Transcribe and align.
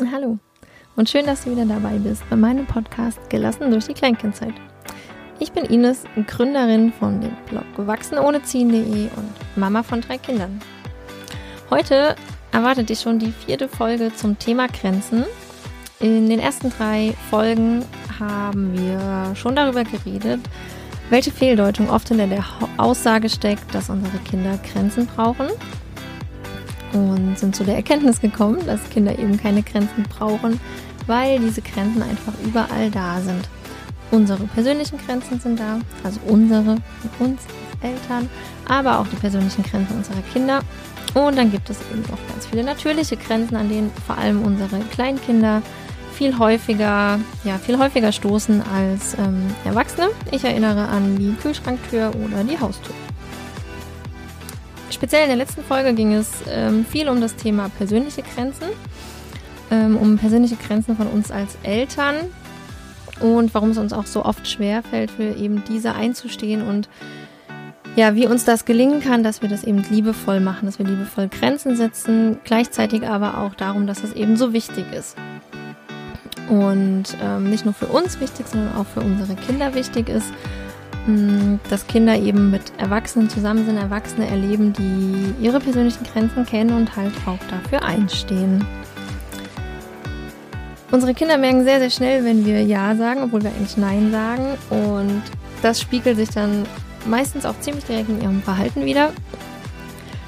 Hallo 0.00 0.40
und 0.96 1.08
schön, 1.08 1.24
dass 1.24 1.44
du 1.44 1.52
wieder 1.52 1.66
dabei 1.66 1.98
bist 1.98 2.28
bei 2.28 2.34
meinem 2.34 2.66
Podcast 2.66 3.30
Gelassen 3.30 3.70
durch 3.70 3.86
die 3.86 3.94
Kleinkindzeit. 3.94 4.52
Ich 5.38 5.52
bin 5.52 5.64
Ines, 5.66 6.02
Gründerin 6.26 6.92
von 6.92 7.20
dem 7.20 7.36
Blog 7.48 7.62
gewachsenohneziehen.de 7.76 9.04
und 9.04 9.30
Mama 9.54 9.84
von 9.84 10.00
drei 10.00 10.18
Kindern. 10.18 10.60
Heute 11.70 12.16
erwartet 12.50 12.88
dich 12.88 13.02
schon 13.02 13.20
die 13.20 13.30
vierte 13.30 13.68
Folge 13.68 14.12
zum 14.12 14.36
Thema 14.36 14.66
Grenzen. 14.66 15.26
In 16.00 16.28
den 16.28 16.40
ersten 16.40 16.70
drei 16.70 17.14
Folgen 17.30 17.84
haben 18.18 18.76
wir 18.76 19.36
schon 19.36 19.54
darüber 19.54 19.84
geredet, 19.84 20.40
welche 21.08 21.30
Fehldeutung 21.30 21.88
oft 21.88 22.10
in 22.10 22.18
der 22.18 22.44
Aussage 22.78 23.28
steckt, 23.28 23.72
dass 23.72 23.90
unsere 23.90 24.18
Kinder 24.28 24.58
Grenzen 24.72 25.06
brauchen 25.06 25.46
und 26.94 27.38
sind 27.38 27.54
zu 27.54 27.64
der 27.64 27.76
Erkenntnis 27.76 28.20
gekommen, 28.20 28.64
dass 28.66 28.88
Kinder 28.90 29.18
eben 29.18 29.36
keine 29.36 29.62
Grenzen 29.62 30.04
brauchen, 30.04 30.60
weil 31.06 31.38
diese 31.38 31.60
Grenzen 31.60 32.02
einfach 32.02 32.32
überall 32.44 32.90
da 32.90 33.20
sind. 33.20 33.48
Unsere 34.10 34.44
persönlichen 34.44 34.98
Grenzen 34.98 35.40
sind 35.40 35.58
da, 35.58 35.80
also 36.04 36.20
unsere 36.26 36.76
uns 37.18 37.42
Eltern, 37.80 38.28
aber 38.68 38.98
auch 39.00 39.06
die 39.08 39.16
persönlichen 39.16 39.62
Grenzen 39.64 39.96
unserer 39.96 40.22
Kinder. 40.32 40.60
Und 41.14 41.36
dann 41.36 41.50
gibt 41.50 41.70
es 41.70 41.78
eben 41.92 42.04
auch 42.06 42.32
ganz 42.32 42.46
viele 42.46 42.64
natürliche 42.64 43.16
Grenzen, 43.16 43.56
an 43.56 43.68
denen 43.68 43.90
vor 44.06 44.18
allem 44.18 44.42
unsere 44.42 44.80
Kleinkinder 44.90 45.62
viel 46.14 46.38
häufiger, 46.38 47.18
ja, 47.44 47.58
viel 47.58 47.78
häufiger 47.78 48.12
stoßen 48.12 48.62
als 48.62 49.14
ähm, 49.18 49.46
Erwachsene. 49.64 50.08
Ich 50.30 50.44
erinnere 50.44 50.88
an 50.88 51.16
die 51.18 51.34
Kühlschranktür 51.34 52.12
oder 52.24 52.44
die 52.44 52.58
Haustür. 52.58 52.94
Speziell 54.94 55.24
in 55.24 55.28
der 55.28 55.36
letzten 55.36 55.64
Folge 55.64 55.92
ging 55.92 56.14
es 56.14 56.30
ähm, 56.48 56.86
viel 56.86 57.08
um 57.08 57.20
das 57.20 57.34
Thema 57.34 57.68
persönliche 57.68 58.22
Grenzen, 58.22 58.68
ähm, 59.72 59.96
um 59.96 60.18
persönliche 60.18 60.54
Grenzen 60.54 60.96
von 60.96 61.08
uns 61.08 61.32
als 61.32 61.58
Eltern 61.64 62.14
und 63.20 63.52
warum 63.54 63.70
es 63.70 63.78
uns 63.78 63.92
auch 63.92 64.06
so 64.06 64.24
oft 64.24 64.46
schwerfällt, 64.46 65.10
für 65.10 65.34
eben 65.34 65.64
diese 65.68 65.96
einzustehen 65.96 66.62
und 66.62 66.88
ja, 67.96 68.14
wie 68.14 68.28
uns 68.28 68.44
das 68.44 68.66
gelingen 68.66 69.00
kann, 69.00 69.24
dass 69.24 69.42
wir 69.42 69.48
das 69.48 69.64
eben 69.64 69.84
liebevoll 69.90 70.38
machen, 70.38 70.66
dass 70.66 70.78
wir 70.78 70.86
liebevoll 70.86 71.26
Grenzen 71.26 71.74
setzen, 71.76 72.38
gleichzeitig 72.44 73.04
aber 73.04 73.38
auch 73.38 73.56
darum, 73.56 73.88
dass 73.88 74.04
es 74.04 74.12
eben 74.12 74.36
so 74.36 74.52
wichtig 74.52 74.84
ist. 74.92 75.16
Und 76.48 77.16
ähm, 77.20 77.50
nicht 77.50 77.64
nur 77.64 77.74
für 77.74 77.86
uns 77.86 78.20
wichtig, 78.20 78.46
sondern 78.46 78.76
auch 78.76 78.86
für 78.86 79.00
unsere 79.00 79.34
Kinder 79.34 79.74
wichtig 79.74 80.08
ist 80.08 80.32
dass 81.68 81.86
Kinder 81.86 82.16
eben 82.16 82.50
mit 82.50 82.72
Erwachsenen 82.78 83.28
zusammen 83.28 83.66
sind, 83.66 83.76
Erwachsene 83.76 84.26
erleben, 84.26 84.72
die 84.72 85.34
ihre 85.44 85.60
persönlichen 85.60 86.04
Grenzen 86.04 86.46
kennen 86.46 86.74
und 86.74 86.96
halt 86.96 87.12
auch 87.26 87.38
dafür 87.50 87.82
einstehen. 87.82 88.64
Unsere 90.90 91.12
Kinder 91.12 91.38
merken 91.38 91.64
sehr, 91.64 91.80
sehr 91.80 91.90
schnell, 91.90 92.24
wenn 92.24 92.46
wir 92.46 92.62
Ja 92.62 92.94
sagen, 92.94 93.22
obwohl 93.24 93.42
wir 93.42 93.50
eigentlich 93.50 93.76
Nein 93.76 94.12
sagen. 94.12 94.56
Und 94.70 95.22
das 95.60 95.80
spiegelt 95.80 96.16
sich 96.16 96.30
dann 96.30 96.64
meistens 97.06 97.44
auch 97.44 97.58
ziemlich 97.60 97.84
direkt 97.84 98.08
in 98.08 98.22
ihrem 98.22 98.42
Verhalten 98.42 98.84
wieder. 98.84 99.10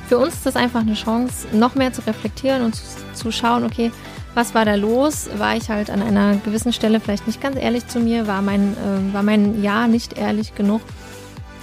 Für 0.08 0.18
uns 0.18 0.34
ist 0.34 0.46
das 0.46 0.56
einfach 0.56 0.80
eine 0.80 0.94
Chance, 0.94 1.46
noch 1.52 1.74
mehr 1.74 1.92
zu 1.92 2.00
reflektieren 2.06 2.62
und 2.62 2.74
zu, 2.74 2.82
zu 3.14 3.30
schauen, 3.32 3.64
okay, 3.64 3.90
was 4.36 4.54
war 4.54 4.66
da 4.66 4.74
los? 4.74 5.30
War 5.38 5.56
ich 5.56 5.70
halt 5.70 5.88
an 5.88 6.02
einer 6.02 6.36
gewissen 6.36 6.72
Stelle 6.72 7.00
vielleicht 7.00 7.26
nicht 7.26 7.40
ganz 7.40 7.56
ehrlich 7.56 7.88
zu 7.88 7.98
mir? 7.98 8.26
War 8.26 8.42
mein, 8.42 8.74
äh, 8.74 9.14
war 9.14 9.22
mein 9.22 9.62
Ja 9.62 9.88
nicht 9.88 10.18
ehrlich 10.18 10.54
genug? 10.54 10.82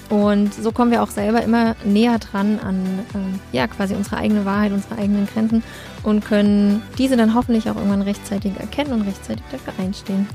Und 0.10 0.54
so 0.56 0.72
kommen 0.72 0.90
wir 0.90 1.04
auch 1.04 1.12
selber 1.12 1.44
immer 1.44 1.76
näher 1.86 2.18
dran 2.18 2.60
an 2.60 2.84
äh, 3.14 3.56
ja 3.56 3.68
quasi 3.68 3.94
unsere 3.94 4.18
eigene 4.18 4.46
Wahrheit, 4.46 4.72
unsere 4.72 4.98
eigenen 4.98 5.28
Grenzen 5.28 5.64
und 6.02 6.26
können 6.26 6.82
diese 6.98 7.16
dann 7.16 7.36
hoffentlich 7.36 7.70
auch 7.70 7.76
irgendwann 7.76 8.02
rechtzeitig 8.02 8.54
erkennen 8.60 8.94
und 8.94 9.02
rechtzeitig 9.04 9.44
dafür 9.52 9.74
einstehen. 9.84 10.28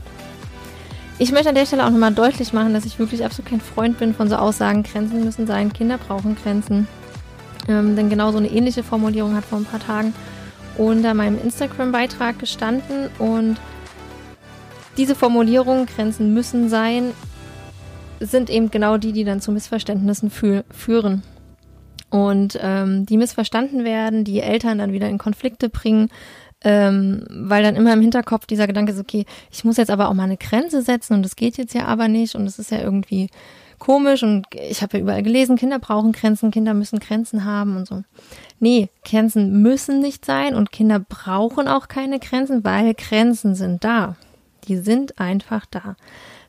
Ich 1.19 1.33
möchte 1.33 1.49
an 1.49 1.57
der 1.57 1.67
Stelle 1.67 1.85
auch 1.85 1.91
nochmal 1.91 2.15
deutlich 2.15 2.53
machen, 2.53 2.73
dass 2.73 2.85
ich 2.87 3.01
wirklich 3.01 3.25
absolut 3.25 3.51
kein 3.51 3.61
Freund 3.61 3.99
bin 3.99 4.15
von 4.15 4.29
so 4.29 4.37
Aussagen, 4.37 4.85
Grenzen 4.85 5.25
müssen 5.25 5.49
sein, 5.49 5.73
Kinder 5.73 5.99
brauchen 5.99 6.37
Grenzen. 6.37 6.87
Ähm, 7.69 7.97
denn 7.97 8.09
genau 8.09 8.31
so 8.31 8.39
eine 8.39 8.49
ähnliche 8.49 8.85
Formulierung 8.85 9.35
hat 9.35 9.45
vor 9.45 9.59
ein 9.59 9.65
paar 9.65 9.81
Tagen 9.81 10.15
unter 10.79 11.13
meinem 11.13 11.39
Instagram-Beitrag 11.39 12.39
gestanden 12.39 13.11
und 13.19 13.59
diese 14.97 15.15
Formulierungen, 15.15 15.87
Grenzen 15.87 16.33
müssen 16.35 16.69
sein, 16.69 17.13
sind 18.21 18.51
eben 18.51 18.71
genau 18.71 18.97
die, 18.97 19.13
die 19.13 19.25
dann 19.25 19.41
zu 19.41 19.53
Missverständnissen 19.53 20.31
fü 20.31 20.63
führen. 20.71 21.23
Und 22.11 22.59
ähm, 22.63 23.05
die 23.05 23.19
missverstanden 23.19 23.85
werden, 23.85 24.25
die 24.25 24.41
Eltern 24.41 24.79
dann 24.79 24.93
wieder 24.93 25.09
in 25.09 25.19
Konflikte 25.19 25.69
bringen, 25.69 26.09
ähm, 26.65 27.25
weil 27.31 27.63
dann 27.63 27.77
immer 27.77 27.93
im 27.93 28.01
Hinterkopf 28.01 28.47
dieser 28.47 28.67
Gedanke 28.67 28.93
ist, 28.93 28.99
okay, 28.99 29.27
ich 29.53 29.65
muss 29.65 29.77
jetzt 29.77 29.91
aber 29.91 30.09
auch 30.09 30.15
mal 30.15 30.25
eine 30.25 30.39
Grenze 30.39 30.83
setzen 30.83 31.15
und 31.15 31.23
das 31.23 31.37
geht 31.37 31.59
jetzt 31.59 31.75
ja 31.75 31.85
aber 31.85 32.09
nicht 32.09 32.35
und 32.35 32.47
es 32.47 32.59
ist 32.59 32.71
ja 32.71 32.81
irgendwie 32.81 33.29
komisch 33.79 34.23
und 34.23 34.47
ich 34.69 34.83
habe 34.83 34.97
ja 34.97 35.03
überall 35.03 35.23
gelesen, 35.23 35.57
Kinder 35.57 35.79
brauchen 35.79 36.13
Grenzen, 36.13 36.51
Kinder 36.51 36.75
müssen 36.75 36.99
Grenzen 36.99 37.45
haben 37.45 37.77
und 37.77 37.87
so. 37.87 38.03
Nee, 38.61 38.89
Grenzen 39.05 39.63
müssen 39.63 40.01
nicht 40.01 40.25
sein 40.25 40.55
und 40.55 40.73
Kinder 40.73 40.99
brauchen 40.99 41.69
auch 41.69 41.89
keine 41.89 42.19
Grenzen, 42.19 42.65
weil 42.65 42.95
Grenzen 42.95 43.55
sind 43.55 43.85
da. 43.85 44.17
Die 44.65 44.77
sind 44.77 45.19
einfach 45.21 45.65
da. 45.67 45.97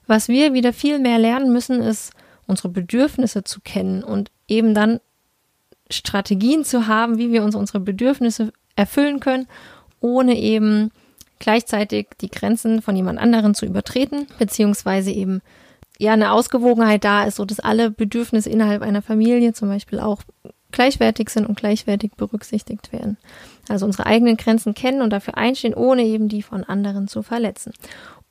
Was 0.07 0.27
wir 0.27 0.53
wieder 0.53 0.73
viel 0.73 0.99
mehr 0.99 1.19
lernen 1.19 1.53
müssen, 1.53 1.81
ist, 1.81 2.13
unsere 2.47 2.69
Bedürfnisse 2.69 3.43
zu 3.43 3.61
kennen 3.61 4.03
und 4.03 4.31
eben 4.47 4.73
dann 4.73 4.99
Strategien 5.91 6.63
zu 6.63 6.87
haben, 6.87 7.17
wie 7.17 7.31
wir 7.31 7.43
uns 7.43 7.55
unsere 7.55 7.79
Bedürfnisse 7.79 8.51
erfüllen 8.75 9.19
können, 9.19 9.47
ohne 9.99 10.35
eben 10.35 10.91
gleichzeitig 11.37 12.07
die 12.21 12.29
Grenzen 12.29 12.81
von 12.81 12.95
jemand 12.95 13.19
anderen 13.19 13.53
zu 13.53 13.65
übertreten, 13.65 14.27
beziehungsweise 14.39 15.11
eben 15.11 15.41
ja 15.99 16.13
eine 16.13 16.31
Ausgewogenheit 16.31 17.03
da 17.03 17.23
ist, 17.25 17.35
so 17.35 17.45
dass 17.45 17.59
alle 17.59 17.91
Bedürfnisse 17.91 18.49
innerhalb 18.49 18.81
einer 18.81 19.01
Familie 19.01 19.53
zum 19.53 19.69
Beispiel 19.69 19.99
auch 19.99 20.21
gleichwertig 20.71 21.29
sind 21.29 21.47
und 21.47 21.57
gleichwertig 21.57 22.11
berücksichtigt 22.15 22.93
werden. 22.93 23.17
Also 23.67 23.85
unsere 23.85 24.05
eigenen 24.05 24.37
Grenzen 24.37 24.73
kennen 24.73 25.01
und 25.01 25.11
dafür 25.11 25.37
einstehen, 25.37 25.73
ohne 25.73 26.03
eben 26.03 26.27
die 26.27 26.41
von 26.41 26.63
anderen 26.63 27.07
zu 27.07 27.23
verletzen. 27.23 27.73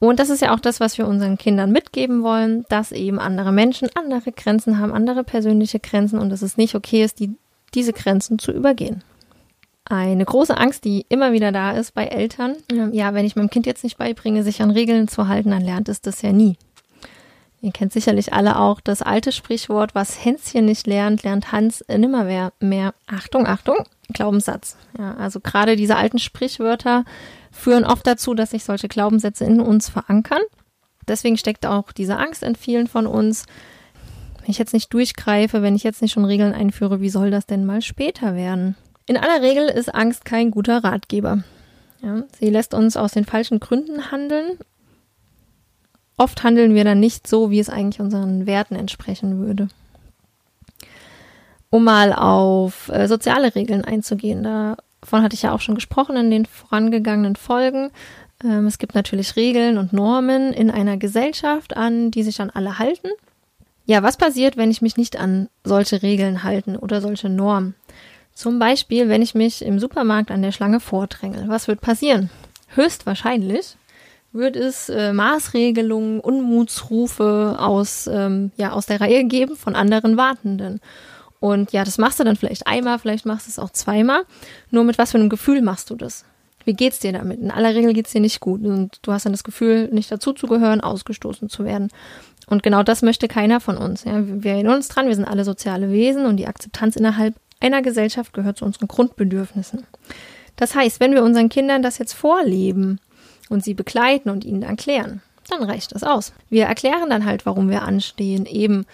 Und 0.00 0.20
das 0.20 0.30
ist 0.30 0.42
ja 0.42 0.54
auch 0.54 0.60
das, 0.60 0.78
was 0.78 0.96
wir 0.96 1.08
unseren 1.08 1.38
Kindern 1.38 1.72
mitgeben 1.72 2.22
wollen, 2.22 2.64
dass 2.68 2.92
eben 2.92 3.18
andere 3.18 3.52
Menschen 3.52 3.88
andere 3.94 4.30
Grenzen 4.32 4.78
haben, 4.78 4.92
andere 4.92 5.24
persönliche 5.24 5.80
Grenzen 5.80 6.18
und 6.18 6.30
dass 6.30 6.42
es 6.42 6.56
nicht 6.56 6.74
okay 6.74 7.02
ist, 7.02 7.18
die, 7.18 7.34
diese 7.74 7.92
Grenzen 7.92 8.38
zu 8.38 8.52
übergehen. 8.52 9.02
Eine 9.84 10.24
große 10.24 10.56
Angst, 10.56 10.84
die 10.84 11.06
immer 11.08 11.32
wieder 11.32 11.50
da 11.50 11.72
ist 11.72 11.94
bei 11.94 12.04
Eltern, 12.04 12.56
ja, 12.92 13.14
wenn 13.14 13.24
ich 13.24 13.36
meinem 13.36 13.50
Kind 13.50 13.66
jetzt 13.66 13.84
nicht 13.84 13.96
beibringe, 13.96 14.44
sich 14.44 14.60
an 14.60 14.70
Regeln 14.70 15.08
zu 15.08 15.28
halten, 15.28 15.50
dann 15.50 15.62
lernt 15.62 15.88
es 15.88 16.00
das 16.00 16.22
ja 16.22 16.30
nie. 16.30 16.56
Ihr 17.60 17.72
kennt 17.72 17.92
sicherlich 17.92 18.32
alle 18.32 18.58
auch 18.58 18.80
das 18.80 19.02
alte 19.02 19.32
Sprichwort, 19.32 19.94
was 19.94 20.24
Hänschen 20.24 20.66
nicht 20.66 20.86
lernt, 20.86 21.24
lernt 21.24 21.50
Hans 21.50 21.84
nimmer 21.88 22.24
mehr. 22.24 22.52
mehr. 22.60 22.94
Achtung, 23.06 23.46
Achtung, 23.46 23.78
Glaubenssatz. 24.12 24.76
Ja, 24.96 25.14
also 25.14 25.40
gerade 25.40 25.74
diese 25.74 25.96
alten 25.96 26.20
Sprichwörter 26.20 27.04
führen 27.50 27.84
oft 27.84 28.06
dazu, 28.06 28.34
dass 28.34 28.50
sich 28.50 28.62
solche 28.62 28.88
Glaubenssätze 28.88 29.44
in 29.44 29.60
uns 29.60 29.88
verankern. 29.88 30.42
Deswegen 31.08 31.36
steckt 31.36 31.66
auch 31.66 31.90
diese 31.90 32.16
Angst 32.16 32.44
in 32.44 32.54
vielen 32.54 32.86
von 32.86 33.06
uns. 33.06 33.46
Wenn 34.40 34.50
ich 34.50 34.58
jetzt 34.58 34.74
nicht 34.74 34.92
durchgreife, 34.92 35.60
wenn 35.60 35.74
ich 35.74 35.82
jetzt 35.82 36.00
nicht 36.00 36.12
schon 36.12 36.24
Regeln 36.24 36.54
einführe, 36.54 37.00
wie 37.00 37.10
soll 37.10 37.30
das 37.30 37.46
denn 37.46 37.66
mal 37.66 37.82
später 37.82 38.36
werden? 38.36 38.76
In 39.06 39.16
aller 39.16 39.42
Regel 39.42 39.68
ist 39.68 39.92
Angst 39.92 40.24
kein 40.24 40.52
guter 40.52 40.84
Ratgeber. 40.84 41.42
Ja, 42.02 42.22
sie 42.38 42.50
lässt 42.50 42.74
uns 42.74 42.96
aus 42.96 43.12
den 43.12 43.24
falschen 43.24 43.58
Gründen 43.58 44.12
handeln 44.12 44.58
oft 46.18 46.42
handeln 46.42 46.74
wir 46.74 46.84
dann 46.84 47.00
nicht 47.00 47.26
so, 47.26 47.50
wie 47.50 47.60
es 47.60 47.70
eigentlich 47.70 48.00
unseren 48.00 48.46
Werten 48.46 48.74
entsprechen 48.74 49.38
würde. 49.38 49.68
Um 51.70 51.84
mal 51.84 52.12
auf 52.12 52.88
äh, 52.88 53.06
soziale 53.06 53.54
Regeln 53.54 53.84
einzugehen, 53.84 54.42
davon 54.42 55.22
hatte 55.22 55.34
ich 55.34 55.42
ja 55.42 55.52
auch 55.52 55.60
schon 55.60 55.74
gesprochen 55.74 56.16
in 56.16 56.30
den 56.30 56.46
vorangegangenen 56.46 57.36
Folgen. 57.36 57.90
Ähm, 58.42 58.66
es 58.66 58.78
gibt 58.78 58.94
natürlich 58.94 59.36
Regeln 59.36 59.78
und 59.78 59.92
Normen 59.92 60.52
in 60.52 60.70
einer 60.70 60.96
Gesellschaft, 60.96 61.76
an 61.76 62.10
die 62.10 62.22
sich 62.22 62.36
dann 62.36 62.50
alle 62.50 62.78
halten. 62.78 63.08
Ja, 63.86 64.02
was 64.02 64.16
passiert, 64.16 64.56
wenn 64.56 64.70
ich 64.70 64.82
mich 64.82 64.96
nicht 64.96 65.18
an 65.18 65.48
solche 65.64 66.02
Regeln 66.02 66.42
halten 66.42 66.76
oder 66.76 67.00
solche 67.00 67.28
Normen? 67.28 67.74
Zum 68.34 68.58
Beispiel, 68.58 69.08
wenn 69.08 69.22
ich 69.22 69.34
mich 69.34 69.62
im 69.62 69.78
Supermarkt 69.78 70.30
an 70.30 70.42
der 70.42 70.52
Schlange 70.52 70.78
vordränge. 70.78 71.44
Was 71.48 71.68
wird 71.68 71.80
passieren? 71.80 72.30
Höchstwahrscheinlich 72.74 73.77
wird 74.32 74.56
es 74.56 74.88
äh, 74.88 75.12
Maßregelungen, 75.12 76.20
Unmutsrufe 76.20 77.56
aus, 77.58 78.08
ähm, 78.12 78.52
ja, 78.56 78.72
aus 78.72 78.86
der 78.86 79.00
Reihe 79.00 79.24
geben 79.24 79.56
von 79.56 79.74
anderen 79.74 80.16
Wartenden. 80.16 80.80
Und 81.40 81.72
ja, 81.72 81.84
das 81.84 81.98
machst 81.98 82.20
du 82.20 82.24
dann 82.24 82.36
vielleicht 82.36 82.66
einmal, 82.66 82.98
vielleicht 82.98 83.26
machst 83.26 83.46
du 83.46 83.50
es 83.50 83.58
auch 83.58 83.70
zweimal. 83.70 84.22
Nur 84.70 84.84
mit 84.84 84.98
was 84.98 85.12
für 85.12 85.18
einem 85.18 85.28
Gefühl 85.28 85.62
machst 85.62 85.90
du 85.90 85.94
das? 85.94 86.24
Wie 86.64 86.74
geht's 86.74 86.98
dir 86.98 87.12
damit? 87.12 87.40
In 87.40 87.50
aller 87.50 87.74
Regel 87.74 87.94
geht's 87.94 88.12
dir 88.12 88.20
nicht 88.20 88.40
gut 88.40 88.62
und 88.64 88.98
du 89.02 89.12
hast 89.12 89.24
dann 89.24 89.32
das 89.32 89.44
Gefühl, 89.44 89.88
nicht 89.92 90.10
dazuzugehören, 90.10 90.80
ausgestoßen 90.80 91.48
zu 91.48 91.64
werden. 91.64 91.88
Und 92.48 92.62
genau 92.62 92.82
das 92.82 93.02
möchte 93.02 93.28
keiner 93.28 93.60
von 93.60 93.76
uns. 93.76 94.04
Ja. 94.04 94.22
Wir 94.22 94.52
erinnern 94.52 94.76
uns 94.76 94.88
dran, 94.88 95.06
wir 95.06 95.14
sind 95.14 95.26
alle 95.26 95.44
soziale 95.44 95.90
Wesen 95.90 96.26
und 96.26 96.36
die 96.36 96.46
Akzeptanz 96.46 96.96
innerhalb 96.96 97.34
einer 97.60 97.82
Gesellschaft 97.82 98.32
gehört 98.32 98.58
zu 98.58 98.64
unseren 98.64 98.88
Grundbedürfnissen. 98.88 99.86
Das 100.56 100.74
heißt, 100.74 101.00
wenn 101.00 101.12
wir 101.12 101.22
unseren 101.22 101.48
Kindern 101.48 101.82
das 101.82 101.98
jetzt 101.98 102.14
vorleben 102.14 103.00
und 103.50 103.64
sie 103.64 103.74
begleiten 103.74 104.30
und 104.30 104.44
ihnen 104.44 104.62
erklären, 104.62 105.22
dann 105.48 105.62
reicht 105.62 105.94
das 105.94 106.02
aus. 106.02 106.32
Wir 106.50 106.66
erklären 106.66 107.10
dann 107.10 107.24
halt, 107.24 107.46
warum 107.46 107.70
wir 107.70 107.82
anstehen, 107.82 108.46
eben, 108.46 108.86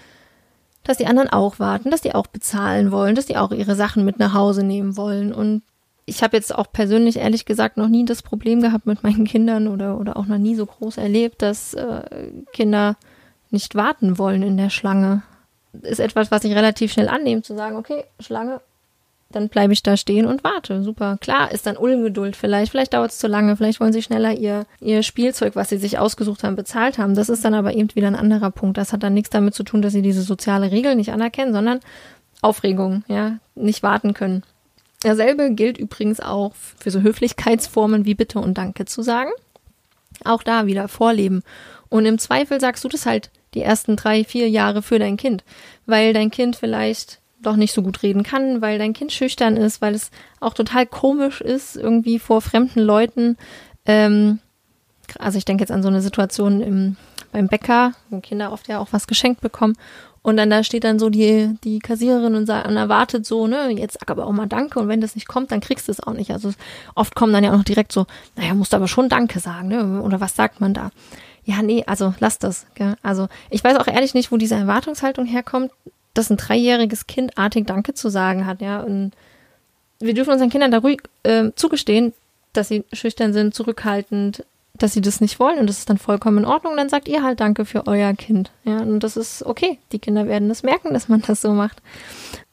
dass 0.84 0.98
die 0.98 1.06
anderen 1.06 1.30
auch 1.30 1.58
warten, 1.58 1.90
dass 1.90 2.02
die 2.02 2.14
auch 2.14 2.26
bezahlen 2.26 2.92
wollen, 2.92 3.14
dass 3.14 3.26
die 3.26 3.36
auch 3.36 3.50
ihre 3.50 3.74
Sachen 3.74 4.04
mit 4.04 4.18
nach 4.18 4.34
Hause 4.34 4.64
nehmen 4.64 4.96
wollen 4.96 5.32
und 5.32 5.62
ich 6.06 6.22
habe 6.22 6.36
jetzt 6.36 6.54
auch 6.54 6.70
persönlich 6.70 7.16
ehrlich 7.16 7.46
gesagt 7.46 7.76
noch 7.76 7.88
nie 7.88 8.04
das 8.04 8.22
Problem 8.22 8.60
gehabt 8.60 8.86
mit 8.86 9.02
meinen 9.02 9.24
Kindern 9.24 9.68
oder, 9.68 9.98
oder 9.98 10.16
auch 10.16 10.26
noch 10.26 10.38
nie 10.38 10.54
so 10.54 10.66
groß 10.66 10.98
erlebt, 10.98 11.42
dass 11.42 11.74
äh, 11.74 12.30
Kinder 12.52 12.96
nicht 13.50 13.74
warten 13.74 14.18
wollen 14.18 14.42
in 14.42 14.56
der 14.56 14.70
Schlange. 14.70 15.22
Ist 15.82 16.00
etwas, 16.00 16.30
was 16.30 16.44
ich 16.44 16.54
relativ 16.54 16.92
schnell 16.92 17.08
annehme, 17.08 17.42
zu 17.42 17.56
sagen, 17.56 17.76
okay, 17.76 18.04
Schlange, 18.20 18.60
dann 19.34 19.48
bleibe 19.48 19.72
ich 19.72 19.82
da 19.82 19.96
stehen 19.96 20.26
und 20.26 20.44
warte. 20.44 20.82
Super. 20.82 21.18
Klar, 21.20 21.52
ist 21.52 21.66
dann 21.66 21.76
Ungeduld 21.76 22.36
vielleicht. 22.36 22.70
Vielleicht 22.70 22.94
dauert 22.94 23.10
es 23.10 23.18
zu 23.18 23.26
lange. 23.26 23.56
Vielleicht 23.56 23.80
wollen 23.80 23.92
sie 23.92 24.02
schneller 24.02 24.32
ihr, 24.32 24.66
ihr 24.80 25.02
Spielzeug, 25.02 25.56
was 25.56 25.68
sie 25.68 25.78
sich 25.78 25.98
ausgesucht 25.98 26.44
haben, 26.44 26.56
bezahlt 26.56 26.98
haben. 26.98 27.14
Das 27.14 27.28
ist 27.28 27.44
dann 27.44 27.54
aber 27.54 27.74
eben 27.74 27.94
wieder 27.94 28.08
ein 28.08 28.16
anderer 28.16 28.50
Punkt. 28.50 28.76
Das 28.76 28.92
hat 28.92 29.02
dann 29.02 29.14
nichts 29.14 29.30
damit 29.30 29.54
zu 29.54 29.62
tun, 29.62 29.82
dass 29.82 29.92
sie 29.92 30.02
diese 30.02 30.22
soziale 30.22 30.70
Regel 30.70 30.94
nicht 30.94 31.12
anerkennen, 31.12 31.52
sondern 31.52 31.80
Aufregung, 32.42 33.04
ja, 33.08 33.38
nicht 33.54 33.82
warten 33.82 34.14
können. 34.14 34.42
Dasselbe 35.00 35.50
gilt 35.52 35.78
übrigens 35.78 36.20
auch 36.20 36.54
für 36.54 36.90
so 36.90 37.00
Höflichkeitsformen 37.00 38.04
wie 38.06 38.14
Bitte 38.14 38.38
und 38.38 38.56
Danke 38.56 38.84
zu 38.86 39.02
sagen. 39.02 39.30
Auch 40.24 40.42
da 40.42 40.66
wieder 40.66 40.88
vorleben. 40.88 41.42
Und 41.88 42.06
im 42.06 42.18
Zweifel 42.18 42.60
sagst 42.60 42.84
du 42.84 42.88
das 42.88 43.06
halt 43.06 43.30
die 43.54 43.62
ersten 43.62 43.96
drei, 43.96 44.24
vier 44.24 44.48
Jahre 44.48 44.82
für 44.82 44.98
dein 44.98 45.16
Kind, 45.16 45.44
weil 45.86 46.12
dein 46.12 46.30
Kind 46.30 46.56
vielleicht 46.56 47.20
doch 47.44 47.56
nicht 47.56 47.72
so 47.72 47.82
gut 47.82 48.02
reden 48.02 48.22
kann, 48.22 48.60
weil 48.60 48.78
dein 48.78 48.92
Kind 48.92 49.12
schüchtern 49.12 49.56
ist, 49.56 49.80
weil 49.80 49.94
es 49.94 50.10
auch 50.40 50.54
total 50.54 50.86
komisch 50.86 51.40
ist, 51.40 51.76
irgendwie 51.76 52.18
vor 52.18 52.40
fremden 52.40 52.80
Leuten. 52.80 53.36
Ähm, 53.86 54.40
also 55.18 55.38
ich 55.38 55.44
denke 55.44 55.62
jetzt 55.62 55.70
an 55.70 55.82
so 55.82 55.88
eine 55.88 56.02
Situation 56.02 56.60
im, 56.60 56.96
beim 57.32 57.48
Bäcker, 57.48 57.92
wo 58.10 58.20
Kinder 58.20 58.52
oft 58.52 58.68
ja 58.68 58.78
auch 58.78 58.88
was 58.92 59.06
geschenkt 59.06 59.40
bekommen. 59.40 59.76
Und 60.22 60.38
dann 60.38 60.48
da 60.48 60.64
steht 60.64 60.84
dann 60.84 60.98
so 60.98 61.10
die, 61.10 61.54
die 61.64 61.80
Kassiererin 61.80 62.34
und, 62.34 62.46
sagt, 62.46 62.66
und 62.66 62.78
erwartet 62.78 63.26
so, 63.26 63.46
ne, 63.46 63.68
jetzt 63.68 63.98
sag 64.00 64.10
aber 64.10 64.26
auch 64.26 64.32
mal 64.32 64.46
Danke 64.46 64.80
und 64.80 64.88
wenn 64.88 65.02
das 65.02 65.14
nicht 65.14 65.28
kommt, 65.28 65.52
dann 65.52 65.60
kriegst 65.60 65.86
du 65.86 65.92
es 65.92 66.00
auch 66.00 66.14
nicht. 66.14 66.30
Also 66.30 66.52
oft 66.94 67.14
kommen 67.14 67.34
dann 67.34 67.44
ja 67.44 67.52
auch 67.52 67.58
noch 67.58 67.64
direkt 67.64 67.92
so, 67.92 68.06
naja, 68.34 68.54
musst 68.54 68.72
du 68.72 68.78
aber 68.78 68.88
schon 68.88 69.10
Danke 69.10 69.38
sagen, 69.38 69.68
ne? 69.68 70.00
Oder 70.00 70.20
was 70.20 70.34
sagt 70.34 70.62
man 70.62 70.72
da? 70.72 70.90
Ja, 71.44 71.60
nee, 71.60 71.84
also 71.86 72.14
lass 72.20 72.38
das. 72.38 72.64
Gell? 72.74 72.96
Also 73.02 73.28
ich 73.50 73.62
weiß 73.62 73.76
auch 73.76 73.86
ehrlich 73.86 74.14
nicht, 74.14 74.32
wo 74.32 74.38
diese 74.38 74.54
Erwartungshaltung 74.54 75.26
herkommt 75.26 75.70
dass 76.14 76.30
ein 76.30 76.36
dreijähriges 76.36 77.06
Kind 77.06 77.36
artig 77.36 77.66
Danke 77.66 77.94
zu 77.94 78.08
sagen 78.08 78.46
hat, 78.46 78.60
ja. 78.60 78.80
Und 78.80 79.12
wir 80.00 80.14
dürfen 80.14 80.32
unseren 80.32 80.50
Kindern 80.50 80.70
da 80.70 80.78
ruhig 80.78 81.02
äh, 81.24 81.50
zugestehen, 81.56 82.12
dass 82.52 82.68
sie 82.68 82.84
schüchtern 82.92 83.32
sind, 83.32 83.54
zurückhaltend, 83.54 84.44
dass 84.78 84.92
sie 84.92 85.00
das 85.00 85.20
nicht 85.20 85.38
wollen 85.38 85.58
und 85.58 85.68
das 85.68 85.78
ist 85.78 85.90
dann 85.90 85.98
vollkommen 85.98 86.38
in 86.38 86.44
Ordnung. 86.44 86.76
Dann 86.76 86.88
sagt 86.88 87.08
ihr 87.08 87.22
halt 87.22 87.40
Danke 87.40 87.64
für 87.64 87.86
euer 87.86 88.14
Kind, 88.14 88.50
ja. 88.64 88.78
Und 88.78 89.00
das 89.00 89.16
ist 89.16 89.44
okay. 89.44 89.78
Die 89.92 89.98
Kinder 89.98 90.26
werden 90.26 90.48
das 90.48 90.62
merken, 90.62 90.94
dass 90.94 91.08
man 91.08 91.22
das 91.22 91.40
so 91.40 91.52
macht. 91.52 91.82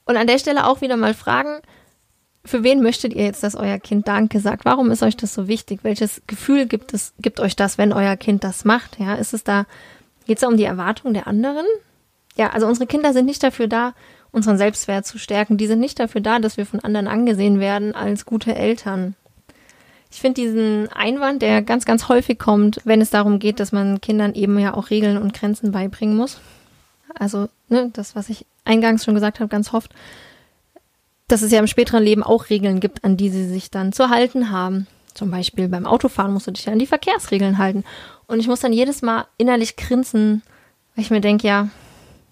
Und 0.05 0.17
an 0.17 0.27
der 0.27 0.39
Stelle 0.39 0.67
auch 0.67 0.81
wieder 0.81 0.97
mal 0.97 1.13
fragen, 1.13 1.61
für 2.43 2.63
wen 2.63 2.81
möchtet 2.81 3.13
ihr 3.13 3.23
jetzt, 3.23 3.43
dass 3.43 3.55
euer 3.55 3.77
Kind 3.77 4.07
Danke 4.07 4.39
sagt? 4.39 4.65
Warum 4.65 4.89
ist 4.89 5.03
euch 5.03 5.15
das 5.15 5.33
so 5.33 5.47
wichtig? 5.47 5.81
Welches 5.83 6.21
Gefühl 6.25 6.65
gibt 6.65 6.93
es, 6.93 7.13
gibt 7.19 7.39
euch 7.39 7.55
das, 7.55 7.77
wenn 7.77 7.93
euer 7.93 8.17
Kind 8.17 8.43
das 8.43 8.65
macht? 8.65 8.99
Ja, 8.99 9.13
ist 9.13 9.33
es 9.33 9.43
da, 9.43 9.65
geht 10.25 10.37
es 10.37 10.41
da 10.41 10.47
um 10.47 10.57
die 10.57 10.63
Erwartung 10.63 11.13
der 11.13 11.27
anderen? 11.27 11.65
Ja, 12.37 12.51
also 12.51 12.67
unsere 12.67 12.87
Kinder 12.87 13.13
sind 13.13 13.25
nicht 13.25 13.43
dafür 13.43 13.67
da, 13.67 13.93
unseren 14.31 14.57
Selbstwert 14.57 15.05
zu 15.05 15.17
stärken. 15.17 15.57
Die 15.57 15.67
sind 15.67 15.79
nicht 15.79 15.99
dafür 15.99 16.21
da, 16.21 16.39
dass 16.39 16.57
wir 16.57 16.65
von 16.65 16.79
anderen 16.79 17.07
angesehen 17.07 17.59
werden 17.59 17.93
als 17.93 18.25
gute 18.25 18.55
Eltern. 18.55 19.15
Ich 20.11 20.19
finde 20.19 20.41
diesen 20.41 20.89
Einwand, 20.89 21.41
der 21.41 21.61
ganz, 21.61 21.85
ganz 21.85 22.09
häufig 22.09 22.37
kommt, 22.37 22.81
wenn 22.83 23.01
es 23.01 23.09
darum 23.09 23.39
geht, 23.39 23.59
dass 23.59 23.71
man 23.71 24.01
Kindern 24.01 24.33
eben 24.33 24.59
ja 24.59 24.73
auch 24.73 24.89
Regeln 24.89 25.17
und 25.17 25.33
Grenzen 25.33 25.71
beibringen 25.71 26.17
muss. 26.17 26.39
Also, 27.15 27.47
ne, 27.69 27.89
das, 27.93 28.15
was 28.15 28.29
ich 28.29 28.45
eingangs 28.65 29.05
schon 29.05 29.15
gesagt 29.15 29.39
habe, 29.39 29.47
ganz 29.47 29.73
oft, 29.73 29.91
dass 31.27 31.41
es 31.41 31.51
ja 31.51 31.59
im 31.59 31.67
späteren 31.67 32.03
Leben 32.03 32.23
auch 32.23 32.49
Regeln 32.49 32.81
gibt, 32.81 33.03
an 33.05 33.15
die 33.15 33.29
sie 33.29 33.47
sich 33.47 33.71
dann 33.71 33.93
zu 33.93 34.09
halten 34.09 34.51
haben. 34.51 34.87
Zum 35.13 35.31
Beispiel 35.31 35.69
beim 35.69 35.85
Autofahren 35.85 36.33
musst 36.33 36.47
du 36.47 36.51
dich 36.51 36.65
ja 36.65 36.73
an 36.73 36.79
die 36.79 36.87
Verkehrsregeln 36.87 37.57
halten. 37.57 37.83
Und 38.27 38.39
ich 38.39 38.47
muss 38.47 38.59
dann 38.59 38.73
jedes 38.73 39.01
Mal 39.01 39.25
innerlich 39.37 39.77
grinsen, 39.77 40.41
weil 40.95 41.05
ich 41.05 41.11
mir 41.11 41.21
denke, 41.21 41.47
ja, 41.47 41.69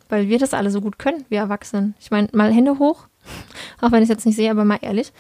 weil 0.10 0.28
wir 0.28 0.40
das 0.40 0.54
alle 0.54 0.72
so 0.72 0.82
gut 0.82 1.00
können, 1.00 1.26
wir 1.30 1.40
Erwachsenen. 1.40 1.96
Ich 2.00 2.12
meine, 2.12 2.28
mal 2.34 2.52
Hände 2.52 2.80
hoch, 2.80 3.08
auch 3.82 3.92
wenn 3.92 4.04
ich 4.04 4.10
es 4.10 4.16
jetzt 4.16 4.26
nicht 4.26 4.36
sehe, 4.36 4.52
aber 4.52 4.66
mal 4.66 4.80
ehrlich. 4.82 5.14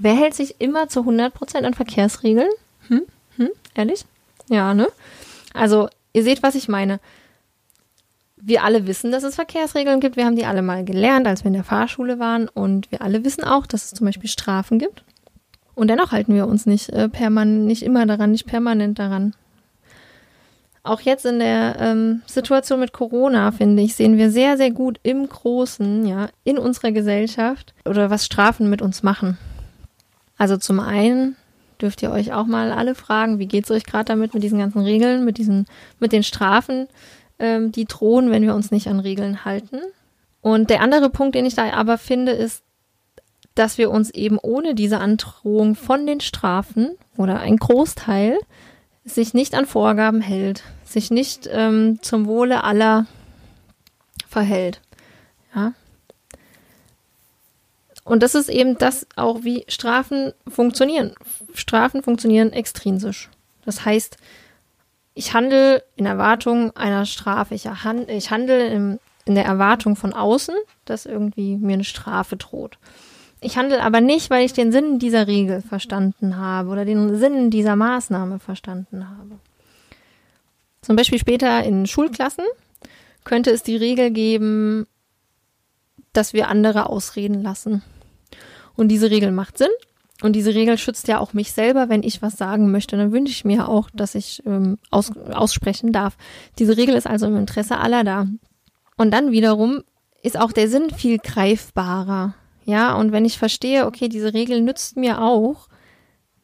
Wer 0.00 0.14
hält 0.14 0.34
sich 0.34 0.60
immer 0.60 0.88
zu 0.88 1.00
100% 1.00 1.62
an 1.62 1.74
Verkehrsregeln? 1.74 2.50
Hm? 2.88 3.02
Hm? 3.36 3.50
Ehrlich? 3.74 4.04
Ja, 4.48 4.74
ne? 4.74 4.88
Also, 5.52 5.88
ihr 6.12 6.24
seht, 6.24 6.42
was 6.42 6.56
ich 6.56 6.68
meine. 6.68 7.00
Wir 8.36 8.64
alle 8.64 8.86
wissen, 8.86 9.10
dass 9.10 9.22
es 9.22 9.36
Verkehrsregeln 9.36 10.00
gibt. 10.00 10.16
Wir 10.16 10.26
haben 10.26 10.36
die 10.36 10.44
alle 10.44 10.62
mal 10.62 10.84
gelernt, 10.84 11.26
als 11.26 11.44
wir 11.44 11.48
in 11.48 11.54
der 11.54 11.64
Fahrschule 11.64 12.18
waren. 12.18 12.48
Und 12.48 12.90
wir 12.90 13.00
alle 13.00 13.24
wissen 13.24 13.44
auch, 13.44 13.66
dass 13.66 13.84
es 13.84 13.90
zum 13.92 14.04
Beispiel 14.04 14.28
Strafen 14.28 14.78
gibt. 14.78 15.04
Und 15.74 15.88
dennoch 15.88 16.12
halten 16.12 16.34
wir 16.34 16.46
uns 16.46 16.66
nicht 16.66 16.90
äh, 16.90 17.08
permanent, 17.08 17.64
nicht 17.64 17.82
immer 17.82 18.04
daran, 18.04 18.32
nicht 18.32 18.46
permanent 18.46 18.98
daran. 18.98 19.34
Auch 20.84 21.00
jetzt 21.00 21.24
in 21.24 21.38
der 21.38 21.76
ähm, 21.80 22.22
Situation 22.26 22.78
mit 22.78 22.92
Corona, 22.92 23.52
finde 23.52 23.82
ich, 23.82 23.94
sehen 23.94 24.18
wir 24.18 24.30
sehr, 24.30 24.58
sehr 24.58 24.70
gut 24.70 25.00
im 25.02 25.26
Großen, 25.26 26.06
ja, 26.06 26.28
in 26.44 26.58
unserer 26.58 26.92
Gesellschaft 26.92 27.74
oder 27.86 28.10
was 28.10 28.26
Strafen 28.26 28.68
mit 28.68 28.82
uns 28.82 29.02
machen. 29.02 29.38
Also 30.36 30.58
zum 30.58 30.80
einen 30.80 31.36
dürft 31.80 32.02
ihr 32.02 32.10
euch 32.10 32.34
auch 32.34 32.44
mal 32.44 32.70
alle 32.70 32.94
fragen, 32.94 33.38
wie 33.38 33.46
geht 33.46 33.64
es 33.64 33.70
euch 33.70 33.84
gerade 33.84 34.04
damit, 34.04 34.34
mit 34.34 34.42
diesen 34.42 34.58
ganzen 34.58 34.82
Regeln, 34.82 35.24
mit 35.24 35.38
diesen, 35.38 35.64
mit 36.00 36.12
den 36.12 36.22
Strafen, 36.22 36.86
ähm, 37.38 37.72
die 37.72 37.86
drohen, 37.86 38.30
wenn 38.30 38.42
wir 38.42 38.54
uns 38.54 38.70
nicht 38.70 38.88
an 38.88 39.00
Regeln 39.00 39.46
halten. 39.46 39.80
Und 40.42 40.68
der 40.68 40.82
andere 40.82 41.08
Punkt, 41.08 41.34
den 41.34 41.46
ich 41.46 41.54
da 41.54 41.72
aber 41.72 41.96
finde, 41.96 42.32
ist, 42.32 42.62
dass 43.54 43.78
wir 43.78 43.90
uns 43.90 44.10
eben 44.10 44.38
ohne 44.38 44.74
diese 44.74 44.98
Androhung 44.98 45.76
von 45.76 46.06
den 46.06 46.20
Strafen 46.20 46.90
oder 47.16 47.40
ein 47.40 47.56
Großteil 47.56 48.38
sich 49.04 49.34
nicht 49.34 49.54
an 49.54 49.66
Vorgaben 49.66 50.20
hält, 50.20 50.62
sich 50.84 51.10
nicht 51.10 51.48
ähm, 51.50 51.98
zum 52.02 52.26
Wohle 52.26 52.64
aller 52.64 53.06
verhält. 54.28 54.80
Ja. 55.54 55.74
Und 58.04 58.22
das 58.22 58.34
ist 58.34 58.50
eben 58.50 58.76
das 58.76 59.06
auch, 59.16 59.44
wie 59.44 59.64
Strafen 59.68 60.32
funktionieren. 60.46 61.14
Strafen 61.54 62.02
funktionieren 62.02 62.52
extrinsisch. 62.52 63.30
Das 63.64 63.84
heißt, 63.84 64.18
ich 65.14 65.32
handle 65.32 65.82
in 65.96 66.06
Erwartung 66.06 66.76
einer 66.76 67.06
Strafe. 67.06 67.54
Ich, 67.54 67.66
handle 67.66 68.66
in, 68.66 69.00
in 69.24 69.34
der 69.34 69.44
Erwartung 69.46 69.96
von 69.96 70.12
außen, 70.12 70.54
dass 70.84 71.06
irgendwie 71.06 71.56
mir 71.56 71.74
eine 71.74 71.84
Strafe 71.84 72.36
droht. 72.36 72.78
Ich 73.44 73.58
handle 73.58 73.82
aber 73.82 74.00
nicht, 74.00 74.30
weil 74.30 74.46
ich 74.46 74.54
den 74.54 74.72
Sinn 74.72 74.98
dieser 74.98 75.26
Regel 75.26 75.60
verstanden 75.60 76.38
habe 76.38 76.70
oder 76.70 76.86
den 76.86 77.18
Sinn 77.18 77.50
dieser 77.50 77.76
Maßnahme 77.76 78.38
verstanden 78.38 79.06
habe. 79.06 79.38
Zum 80.80 80.96
Beispiel 80.96 81.18
später 81.18 81.62
in 81.62 81.86
Schulklassen 81.86 82.46
könnte 83.22 83.50
es 83.50 83.62
die 83.62 83.76
Regel 83.76 84.10
geben, 84.12 84.86
dass 86.14 86.32
wir 86.32 86.48
andere 86.48 86.88
ausreden 86.88 87.42
lassen. 87.42 87.82
Und 88.76 88.88
diese 88.88 89.10
Regel 89.10 89.30
macht 89.30 89.58
Sinn. 89.58 89.68
Und 90.22 90.32
diese 90.32 90.54
Regel 90.54 90.78
schützt 90.78 91.06
ja 91.08 91.18
auch 91.18 91.34
mich 91.34 91.52
selber, 91.52 91.90
wenn 91.90 92.02
ich 92.02 92.22
was 92.22 92.38
sagen 92.38 92.70
möchte. 92.70 92.96
Dann 92.96 93.12
wünsche 93.12 93.32
ich 93.32 93.44
mir 93.44 93.68
auch, 93.68 93.90
dass 93.92 94.14
ich 94.14 94.42
ähm, 94.46 94.78
aus, 94.90 95.14
aussprechen 95.16 95.92
darf. 95.92 96.16
Diese 96.58 96.78
Regel 96.78 96.94
ist 96.94 97.06
also 97.06 97.26
im 97.26 97.36
Interesse 97.36 97.76
aller 97.76 98.04
da. 98.04 98.26
Und 98.96 99.10
dann 99.10 99.32
wiederum 99.32 99.82
ist 100.22 100.40
auch 100.40 100.52
der 100.52 100.70
Sinn 100.70 100.88
viel 100.88 101.18
greifbarer. 101.18 102.34
Ja, 102.64 102.94
und 102.94 103.12
wenn 103.12 103.24
ich 103.24 103.38
verstehe, 103.38 103.86
okay, 103.86 104.08
diese 104.08 104.32
Regel 104.32 104.60
nützt 104.60 104.96
mir 104.96 105.20
auch, 105.20 105.68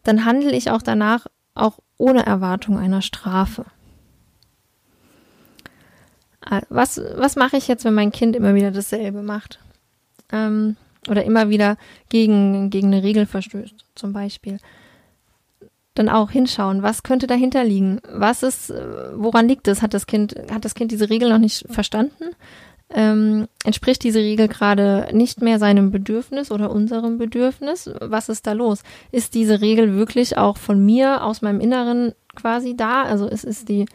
dann 0.03 0.25
handle 0.25 0.53
ich 0.53 0.71
auch 0.71 0.83
danach 0.83 1.27
auch 1.55 1.79
ohne 1.97 2.25
Erwartung 2.25 2.79
einer 2.79 3.03
Strafe. 3.03 3.65
Äh, 6.49 6.63
was, 6.69 7.01
was 7.17 7.37
mache 7.37 7.57
ich 7.57 7.69
jetzt, 7.69 7.85
wenn 7.85 7.95
mein 7.95 8.13
Kind 8.13 8.37
immer 8.37 8.55
wieder 8.55 8.71
dasselbe 8.71 9.23
macht? 9.23 9.61
Ähm, 10.33 10.77
oder 11.09 11.25
immer 11.25 11.49
wieder 11.49 11.77
gegen, 12.09 12.71
gegen 12.71 12.89
eine 12.89 13.03
Regel 13.03 13.27
verstößt, 13.27 13.85
zum 13.95 14.13
Beispiel. 14.13 14.59
Dann 15.95 16.09
auch 16.09 16.31
hinschauen, 16.31 16.83
was 16.83 17.03
könnte 17.03 17.27
dahinter 17.27 17.65
liegen? 17.65 18.01
Was 18.11 18.43
ist, 18.43 18.71
äh, 18.71 18.83
woran 19.15 19.49
liegt 19.49 19.69
es? 19.69 19.83
Hat 19.83 19.95
das 19.95 20.07
Kind, 20.07 20.35
hat 20.51 20.65
das 20.65 20.75
Kind 20.75 20.93
diese 20.93 21.11
Regel 21.11 21.31
noch 21.31 21.39
nicht 21.39 21.67
verstanden? 21.71 22.31
Ähm, 22.93 23.47
entspricht 23.65 24.03
diese 24.03 24.19
Regel 24.19 24.49
gerade 24.49 25.09
nicht 25.13 25.43
mehr 25.43 25.59
seinem 25.59 25.91
Bedürfnis 25.91 26.51
oder 26.51 26.71
unserem 26.71 27.19
Bedürfnis? 27.19 27.91
Was 28.01 28.29
ist 28.29 28.47
da 28.47 28.53
los? 28.53 28.83
Ist 29.13 29.35
diese 29.35 29.61
Regel 29.61 29.97
wirklich 29.97 30.37
auch 30.37 30.57
von 30.57 30.85
mir 30.85 31.25
aus 31.25 31.43
meinem 31.43 31.61
Inneren 31.61 32.13
quasi 32.35 32.77
da? 32.77 33.03
Also 33.03 33.29
es 33.29 33.45
ist 33.45 33.69
die, 33.69 33.87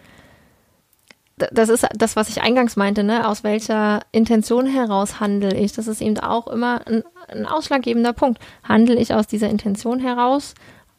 das 1.38 1.70
ist 1.70 1.86
das, 1.94 2.16
was 2.16 2.30
ich 2.30 2.42
eingangs 2.42 2.78
meinte, 2.78 3.04
ne? 3.04 3.28
Aus 3.28 3.44
welcher 3.44 4.02
Intention 4.14 4.66
heraus 4.66 5.20
handle 5.20 5.54
ich? 5.54 5.74
Das 5.74 5.88
ist 5.88 6.02
eben 6.02 6.20
auch 6.20 6.48
immer 6.48 6.88
ein, 6.88 7.04
ein 7.28 7.46
ausschlaggebender 7.46 8.14
Punkt. 8.14 8.40
Handle 8.64 8.96
ich 8.96 9.14
aus 9.14 9.28
dieser 9.28 9.50
Intention 9.50 10.00
heraus, 10.00 10.54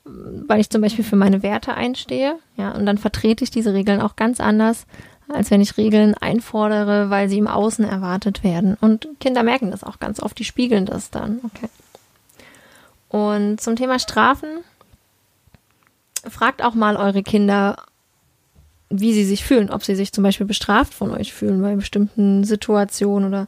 weil 0.05 0.61
ich 0.61 0.69
zum 0.69 0.83
Beispiel 0.83 1.05
für 1.05 1.17
meine 1.17 1.43
Werte 1.43 1.75
einstehe, 1.75 2.39
ja, 2.57 2.73
und 2.73 2.85
dann 2.85 2.99
vertrete 2.99 3.45
ich 3.45 3.51
diese 3.51 3.73
Regeln 3.73 4.01
auch 4.03 4.17
ganz 4.17 4.41
anders, 4.41 4.87
als 5.29 5.51
wenn 5.51 5.61
ich 5.61 5.77
Regeln 5.77 6.15
einfordere, 6.15 7.11
weil 7.11 7.29
sie 7.29 7.39
im 7.39 7.49
Außen 7.49 7.85
erwartet 7.85 8.45
werden. 8.45 8.77
Und 8.81 9.09
Kinder 9.21 9.43
merken 9.43 9.71
das 9.71 9.85
auch 9.85 9.99
ganz 9.99 10.21
oft, 10.21 10.39
die 10.39 10.45
spiegeln 10.45 10.87
das 10.87 11.11
dann. 11.11 11.41
Okay. 11.45 11.69
Und 13.09 13.61
zum 13.61 13.77
Thema 13.77 13.99
Strafen, 13.99 14.49
fragt 16.31 16.63
auch 16.63 16.75
mal 16.75 16.97
eure 16.97 17.23
Kinder, 17.23 17.77
wie 18.89 19.13
sie 19.13 19.25
sich 19.25 19.45
fühlen, 19.45 19.71
ob 19.71 19.85
sie 19.85 19.97
sich 19.97 20.13
zum 20.13 20.23
Beispiel 20.23 20.47
bestraft 20.47 20.95
von 20.95 21.11
euch 21.11 21.33
fühlen 21.33 21.61
bei 21.61 21.75
bestimmten 21.75 22.45
Situationen 22.45 23.29
oder 23.29 23.47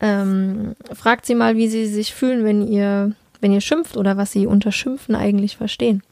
ähm, 0.00 0.74
fragt 0.92 1.26
sie 1.26 1.34
mal, 1.34 1.56
wie 1.56 1.68
sie 1.68 1.86
sich 1.86 2.14
fühlen, 2.14 2.44
wenn 2.44 2.66
ihr, 2.66 3.12
wenn 3.40 3.52
ihr 3.52 3.60
schimpft 3.60 3.96
oder 3.96 4.16
was 4.16 4.32
sie 4.32 4.46
unter 4.46 4.72
Schimpfen 4.72 5.14
eigentlich 5.14 5.56
verstehen. 5.56 6.02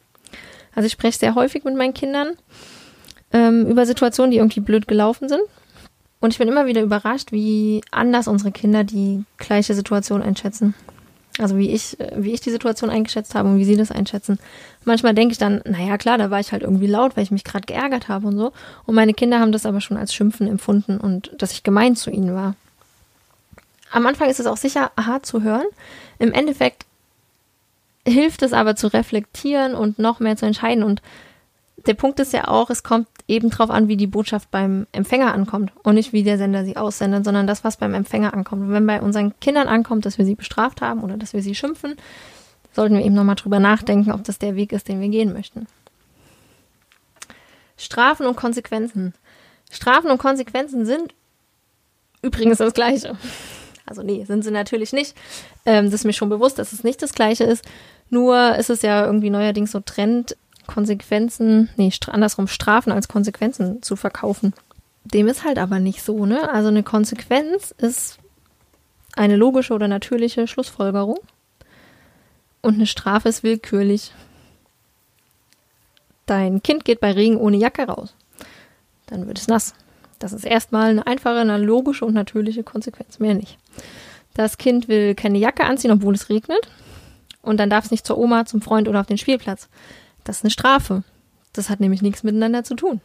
Also 0.74 0.86
ich 0.86 0.92
spreche 0.92 1.18
sehr 1.18 1.34
häufig 1.34 1.64
mit 1.64 1.76
meinen 1.76 1.94
Kindern 1.94 2.34
ähm, 3.32 3.66
über 3.66 3.86
Situationen, 3.86 4.30
die 4.30 4.38
irgendwie 4.38 4.60
blöd 4.60 4.88
gelaufen 4.88 5.28
sind. 5.28 5.42
Und 6.20 6.32
ich 6.32 6.38
bin 6.38 6.48
immer 6.48 6.66
wieder 6.66 6.82
überrascht, 6.82 7.32
wie 7.32 7.80
anders 7.90 8.28
unsere 8.28 8.52
Kinder 8.52 8.84
die 8.84 9.24
gleiche 9.38 9.74
Situation 9.74 10.22
einschätzen. 10.22 10.74
Also 11.38 11.56
wie 11.56 11.70
ich, 11.70 11.98
äh, 11.98 12.12
wie 12.16 12.32
ich 12.32 12.40
die 12.40 12.50
Situation 12.50 12.90
eingeschätzt 12.90 13.34
habe 13.34 13.48
und 13.48 13.58
wie 13.58 13.64
sie 13.64 13.76
das 13.76 13.90
einschätzen. 13.90 14.38
Manchmal 14.84 15.14
denke 15.14 15.32
ich 15.32 15.38
dann, 15.38 15.62
naja, 15.64 15.96
klar, 15.96 16.18
da 16.18 16.30
war 16.30 16.40
ich 16.40 16.52
halt 16.52 16.62
irgendwie 16.62 16.86
laut, 16.86 17.16
weil 17.16 17.24
ich 17.24 17.30
mich 17.30 17.44
gerade 17.44 17.66
geärgert 17.66 18.08
habe 18.08 18.26
und 18.26 18.36
so. 18.36 18.52
Und 18.84 18.94
meine 18.94 19.14
Kinder 19.14 19.40
haben 19.40 19.52
das 19.52 19.66
aber 19.66 19.80
schon 19.80 19.96
als 19.96 20.12
Schimpfen 20.12 20.46
empfunden 20.46 20.98
und 20.98 21.32
dass 21.38 21.52
ich 21.52 21.62
gemein 21.62 21.96
zu 21.96 22.10
ihnen 22.10 22.34
war. 22.34 22.54
Am 23.90 24.06
Anfang 24.06 24.28
ist 24.28 24.40
es 24.40 24.46
auch 24.46 24.56
sicher 24.56 24.92
hart 24.96 25.26
zu 25.26 25.42
hören. 25.42 25.66
Im 26.18 26.32
Endeffekt 26.32 26.84
hilft 28.06 28.42
es 28.42 28.52
aber 28.52 28.76
zu 28.76 28.88
reflektieren 28.88 29.74
und 29.74 29.98
noch 29.98 30.20
mehr 30.20 30.36
zu 30.36 30.46
entscheiden 30.46 30.84
und 30.84 31.02
der 31.86 31.94
Punkt 31.94 32.20
ist 32.20 32.32
ja 32.32 32.48
auch, 32.48 32.70
es 32.70 32.82
kommt 32.82 33.08
eben 33.26 33.50
drauf 33.50 33.70
an, 33.70 33.88
wie 33.88 33.96
die 33.96 34.06
Botschaft 34.06 34.50
beim 34.50 34.86
Empfänger 34.92 35.32
ankommt 35.32 35.72
und 35.82 35.94
nicht 35.94 36.12
wie 36.12 36.22
der 36.22 36.36
Sender 36.36 36.64
sie 36.64 36.76
aussendet, 36.76 37.24
sondern 37.24 37.46
das, 37.46 37.64
was 37.64 37.76
beim 37.76 37.94
Empfänger 37.94 38.34
ankommt. 38.34 38.62
Und 38.62 38.72
wenn 38.72 38.86
bei 38.86 39.00
unseren 39.00 39.38
Kindern 39.40 39.68
ankommt, 39.68 40.04
dass 40.04 40.18
wir 40.18 40.24
sie 40.24 40.34
bestraft 40.34 40.82
haben 40.82 41.02
oder 41.02 41.16
dass 41.16 41.32
wir 41.32 41.42
sie 41.42 41.54
schimpfen, 41.54 41.96
sollten 42.72 42.96
wir 42.96 43.04
eben 43.04 43.14
nochmal 43.14 43.36
drüber 43.36 43.60
nachdenken, 43.60 44.12
ob 44.12 44.24
das 44.24 44.38
der 44.38 44.56
Weg 44.56 44.72
ist, 44.72 44.88
den 44.88 45.00
wir 45.00 45.08
gehen 45.08 45.32
möchten. 45.32 45.66
Strafen 47.76 48.26
und 48.26 48.36
Konsequenzen. 48.36 49.14
Strafen 49.70 50.10
und 50.10 50.18
Konsequenzen 50.18 50.84
sind 50.84 51.14
übrigens 52.22 52.58
das 52.58 52.74
Gleiche. 52.74 53.16
Also 53.86 54.02
nee, 54.02 54.24
sind 54.24 54.44
sie 54.44 54.50
natürlich 54.50 54.92
nicht. 54.92 55.16
Ähm, 55.66 55.86
das 55.86 55.94
ist 55.94 56.04
mir 56.04 56.12
schon 56.12 56.28
bewusst, 56.28 56.58
dass 56.58 56.72
es 56.72 56.84
nicht 56.84 57.02
das 57.02 57.14
Gleiche 57.14 57.44
ist. 57.44 57.64
Nur 58.10 58.56
ist 58.56 58.70
es 58.70 58.82
ja 58.82 59.04
irgendwie 59.04 59.30
neuerdings 59.30 59.72
so 59.72 59.80
Trend, 59.80 60.36
Konsequenzen, 60.70 61.68
nee, 61.76 61.92
andersrum 62.06 62.46
Strafen 62.46 62.92
als 62.92 63.08
Konsequenzen 63.08 63.82
zu 63.82 63.96
verkaufen. 63.96 64.54
Dem 65.02 65.26
ist 65.26 65.44
halt 65.44 65.58
aber 65.58 65.80
nicht 65.80 66.02
so, 66.02 66.26
ne? 66.26 66.48
Also 66.48 66.68
eine 66.68 66.84
Konsequenz 66.84 67.74
ist 67.76 68.18
eine 69.16 69.34
logische 69.34 69.74
oder 69.74 69.88
natürliche 69.88 70.46
Schlussfolgerung 70.46 71.18
und 72.60 72.74
eine 72.74 72.86
Strafe 72.86 73.28
ist 73.28 73.42
willkürlich. 73.42 74.12
Dein 76.26 76.62
Kind 76.62 76.84
geht 76.84 77.00
bei 77.00 77.10
Regen 77.10 77.36
ohne 77.36 77.56
Jacke 77.56 77.82
raus. 77.82 78.14
Dann 79.06 79.26
wird 79.26 79.38
es 79.38 79.48
nass. 79.48 79.74
Das 80.20 80.32
ist 80.32 80.44
erstmal 80.44 80.90
eine 80.90 81.06
einfache, 81.06 81.38
eine 81.38 81.58
logische 81.58 82.04
und 82.04 82.14
natürliche 82.14 82.62
Konsequenz, 82.62 83.18
mehr 83.18 83.34
nicht. 83.34 83.58
Das 84.34 84.56
Kind 84.56 84.86
will 84.86 85.16
keine 85.16 85.38
Jacke 85.38 85.64
anziehen, 85.64 85.90
obwohl 85.90 86.14
es 86.14 86.28
regnet. 86.28 86.68
Und 87.42 87.56
dann 87.56 87.70
darf 87.70 87.86
es 87.86 87.90
nicht 87.90 88.06
zur 88.06 88.18
Oma, 88.18 88.44
zum 88.44 88.62
Freund 88.62 88.86
oder 88.86 89.00
auf 89.00 89.06
den 89.06 89.18
Spielplatz. 89.18 89.68
Das 90.24 90.38
ist 90.38 90.44
eine 90.44 90.50
Strafe. 90.50 91.02
Das 91.52 91.68
hat 91.68 91.80
nämlich 91.80 92.02
nichts 92.02 92.22
miteinander 92.22 92.64
zu 92.64 92.74
tun. 92.74 93.00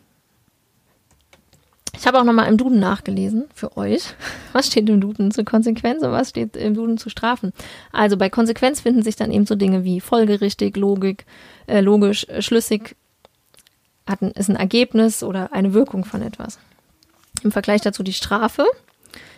Ich 1.97 2.05
habe 2.05 2.19
auch 2.19 2.23
nochmal 2.23 2.49
im 2.49 2.57
Duden 2.57 2.79
nachgelesen 2.79 3.45
für 3.53 3.77
euch. 3.77 4.13
Was 4.53 4.67
steht 4.67 4.89
im 4.89 5.01
Duden 5.01 5.31
zu 5.31 5.43
Konsequenz 5.43 6.03
und 6.03 6.11
was 6.11 6.29
steht 6.29 6.55
im 6.55 6.75
Duden 6.75 6.97
zu 6.97 7.09
Strafen? 7.09 7.51
Also 7.91 8.15
bei 8.15 8.29
Konsequenz 8.29 8.81
finden 8.81 9.01
sich 9.01 9.15
dann 9.15 9.31
eben 9.31 9.45
so 9.45 9.55
Dinge 9.55 9.83
wie 9.83 9.99
folgerichtig, 9.99 10.77
Logik, 10.77 11.25
äh, 11.67 11.81
logisch, 11.81 12.25
äh, 12.29 12.41
schlüssig, 12.41 12.95
hat 14.07 14.21
ein, 14.21 14.31
ist 14.31 14.49
ein 14.49 14.55
Ergebnis 14.55 15.23
oder 15.23 15.51
eine 15.51 15.73
Wirkung 15.73 16.05
von 16.05 16.21
etwas. 16.21 16.59
Im 17.43 17.51
Vergleich 17.51 17.81
dazu 17.81 18.03
die 18.03 18.13
Strafe. 18.13 18.65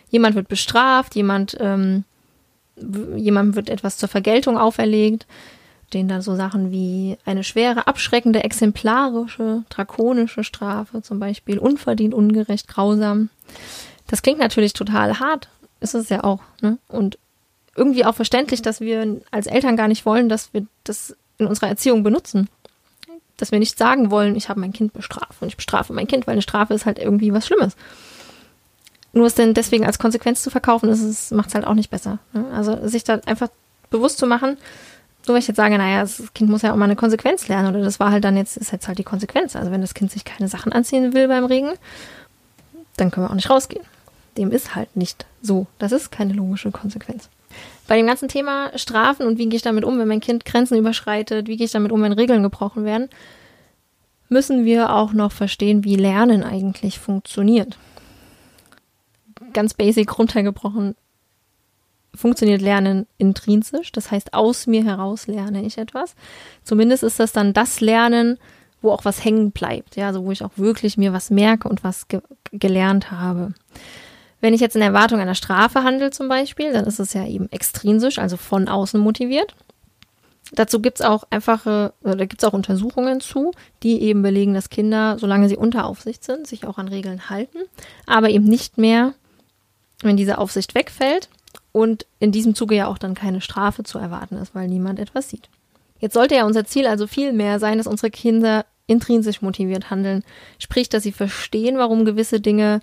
Jemand 0.09 0.35
wird 0.35 0.47
bestraft, 0.49 1.15
jemand, 1.15 1.57
ähm, 1.59 2.03
jemand 3.15 3.55
wird 3.55 3.69
etwas 3.69 3.97
zur 3.97 4.09
Vergeltung 4.09 4.57
auferlegt 4.57 5.25
stehen 5.87 6.09
da 6.09 6.21
so 6.21 6.35
Sachen 6.35 6.71
wie 6.71 7.17
eine 7.25 7.43
schwere, 7.43 7.87
abschreckende, 7.87 8.43
exemplarische, 8.43 9.63
drakonische 9.69 10.43
Strafe, 10.43 11.01
zum 11.01 11.19
Beispiel 11.19 11.59
unverdient, 11.59 12.13
ungerecht, 12.13 12.67
grausam. 12.67 13.29
Das 14.07 14.21
klingt 14.21 14.39
natürlich 14.39 14.73
total 14.73 15.19
hart, 15.19 15.47
ist 15.79 15.95
es 15.95 16.09
ja 16.09 16.23
auch. 16.23 16.41
Ne? 16.61 16.77
Und 16.89 17.17
irgendwie 17.75 18.05
auch 18.05 18.15
verständlich, 18.15 18.61
dass 18.61 18.81
wir 18.81 19.21
als 19.31 19.47
Eltern 19.47 19.77
gar 19.77 19.87
nicht 19.87 20.05
wollen, 20.05 20.27
dass 20.27 20.53
wir 20.53 20.65
das 20.83 21.15
in 21.37 21.47
unserer 21.47 21.69
Erziehung 21.69 22.03
benutzen. 22.03 22.49
Dass 23.37 23.51
wir 23.51 23.59
nicht 23.59 23.77
sagen 23.77 24.09
wollen, 24.11 24.35
ich 24.35 24.49
habe 24.49 24.59
mein 24.59 24.73
Kind 24.73 24.93
bestraft 24.93 25.41
und 25.41 25.47
ich 25.47 25.57
bestrafe 25.57 25.93
mein 25.93 26.07
Kind, 26.07 26.27
weil 26.27 26.33
eine 26.33 26.41
Strafe 26.41 26.73
ist 26.73 26.85
halt 26.85 26.99
irgendwie 26.99 27.31
was 27.33 27.45
Schlimmes. 27.45 27.75
Nur 29.13 29.27
es 29.27 29.35
denn 29.35 29.53
deswegen 29.53 29.85
als 29.85 29.99
Konsequenz 29.99 30.41
zu 30.41 30.49
verkaufen, 30.49 30.89
macht 31.31 31.49
es 31.49 31.55
halt 31.55 31.65
auch 31.65 31.75
nicht 31.75 31.91
besser. 31.91 32.19
Ne? 32.33 32.45
Also 32.51 32.87
sich 32.87 33.03
da 33.03 33.21
einfach 33.25 33.49
bewusst 33.89 34.17
zu 34.17 34.27
machen, 34.27 34.57
nur 35.27 35.35
weil 35.35 35.41
ich 35.41 35.47
jetzt 35.47 35.57
sage, 35.57 35.77
naja, 35.77 36.01
das 36.01 36.33
Kind 36.33 36.49
muss 36.49 36.61
ja 36.61 36.71
auch 36.71 36.77
mal 36.77 36.85
eine 36.85 36.95
Konsequenz 36.95 37.47
lernen 37.47 37.69
oder 37.69 37.83
das 37.83 37.99
war 37.99 38.11
halt 38.11 38.23
dann 38.23 38.37
jetzt, 38.37 38.57
ist 38.57 38.71
jetzt 38.71 38.87
halt 38.87 38.97
die 38.97 39.03
Konsequenz. 39.03 39.55
Also 39.55 39.71
wenn 39.71 39.81
das 39.81 39.93
Kind 39.93 40.11
sich 40.11 40.25
keine 40.25 40.47
Sachen 40.47 40.71
anziehen 40.71 41.13
will 41.13 41.27
beim 41.27 41.45
Regen, 41.45 41.71
dann 42.97 43.11
können 43.11 43.25
wir 43.25 43.31
auch 43.31 43.35
nicht 43.35 43.49
rausgehen. 43.49 43.85
Dem 44.37 44.51
ist 44.51 44.75
halt 44.75 44.95
nicht 44.95 45.25
so. 45.41 45.67
Das 45.79 45.91
ist 45.91 46.11
keine 46.11 46.33
logische 46.33 46.71
Konsequenz. 46.71 47.29
Bei 47.87 47.97
dem 47.97 48.05
ganzen 48.05 48.27
Thema 48.27 48.77
Strafen 48.77 49.25
und 49.25 49.37
wie 49.37 49.47
gehe 49.47 49.57
ich 49.57 49.61
damit 49.61 49.83
um, 49.83 49.97
wenn 49.97 50.07
mein 50.07 50.19
Kind 50.19 50.45
Grenzen 50.45 50.77
überschreitet, 50.77 51.47
wie 51.47 51.57
gehe 51.57 51.65
ich 51.65 51.71
damit 51.71 51.91
um, 51.91 52.01
wenn 52.01 52.11
Regeln 52.11 52.43
gebrochen 52.43 52.85
werden, 52.85 53.09
müssen 54.29 54.65
wir 54.65 54.93
auch 54.93 55.13
noch 55.13 55.31
verstehen, 55.31 55.83
wie 55.83 55.95
Lernen 55.95 56.43
eigentlich 56.43 56.99
funktioniert. 56.99 57.77
Ganz 59.53 59.73
basic 59.73 60.17
runtergebrochen 60.17 60.95
funktioniert 62.17 62.61
Lernen 62.61 63.07
intrinsisch, 63.17 63.91
das 63.91 64.11
heißt 64.11 64.33
aus 64.33 64.67
mir 64.67 64.83
heraus 64.83 65.27
lerne 65.27 65.63
ich 65.63 65.77
etwas. 65.77 66.15
Zumindest 66.63 67.03
ist 67.03 67.19
das 67.19 67.31
dann 67.31 67.53
das 67.53 67.79
Lernen, 67.79 68.37
wo 68.81 68.91
auch 68.91 69.05
was 69.05 69.23
hängen 69.23 69.51
bleibt, 69.51 69.95
ja, 69.95 70.07
also 70.07 70.25
wo 70.25 70.31
ich 70.31 70.43
auch 70.43 70.51
wirklich 70.55 70.97
mir 70.97 71.13
was 71.13 71.29
merke 71.29 71.67
und 71.67 71.83
was 71.83 72.07
ge 72.07 72.21
gelernt 72.51 73.11
habe. 73.11 73.53
Wenn 74.39 74.53
ich 74.53 74.61
jetzt 74.61 74.75
in 74.75 74.81
Erwartung 74.81 75.19
einer 75.19 75.35
Strafe 75.35 75.83
handle 75.83 76.11
zum 76.11 76.29
Beispiel, 76.29 76.71
dann 76.71 76.85
ist 76.85 76.99
es 76.99 77.13
ja 77.13 77.25
eben 77.25 77.51
extrinsisch, 77.51 78.19
also 78.19 78.37
von 78.37 78.67
außen 78.67 78.99
motiviert. 78.99 79.55
Dazu 80.53 80.79
gibt 80.79 80.99
es 80.99 81.05
auch 81.05 81.25
einfache, 81.29 81.93
oder 82.03 82.25
gibt 82.25 82.41
es 82.41 82.47
auch 82.47 82.53
Untersuchungen 82.53 83.19
zu, 83.19 83.51
die 83.83 84.01
eben 84.01 84.21
belegen, 84.21 84.53
dass 84.53 84.69
Kinder, 84.69 85.17
solange 85.19 85.49
sie 85.49 85.57
unter 85.57 85.85
Aufsicht 85.85 86.23
sind, 86.23 86.47
sich 86.47 86.65
auch 86.65 86.77
an 86.77 86.87
Regeln 86.87 87.29
halten, 87.29 87.59
aber 88.05 88.29
eben 88.29 88.45
nicht 88.45 88.77
mehr, 88.77 89.13
wenn 90.01 90.15
diese 90.15 90.37
Aufsicht 90.37 90.75
wegfällt, 90.75 91.29
und 91.77 92.07
in 92.19 92.31
diesem 92.31 92.55
Zuge 92.55 92.73
ja 92.73 92.87
auch 92.87 92.97
dann 92.97 93.13
keine 93.13 93.39
Strafe 93.39 93.83
zu 93.83 93.99
erwarten 93.99 94.37
ist, 94.37 94.55
weil 94.55 94.67
niemand 94.67 94.97
etwas 94.97 95.29
sieht. 95.29 95.47
Jetzt 95.99 96.15
sollte 96.15 96.33
ja 96.33 96.47
unser 96.47 96.65
Ziel 96.65 96.87
also 96.87 97.05
viel 97.05 97.33
mehr 97.33 97.59
sein, 97.59 97.77
dass 97.77 97.85
unsere 97.85 98.09
Kinder 98.09 98.65
intrinsisch 98.87 99.43
motiviert 99.43 99.91
handeln, 99.91 100.23
sprich, 100.57 100.89
dass 100.89 101.03
sie 101.03 101.11
verstehen, 101.11 101.77
warum 101.77 102.03
gewisse 102.03 102.39
Dinge 102.39 102.81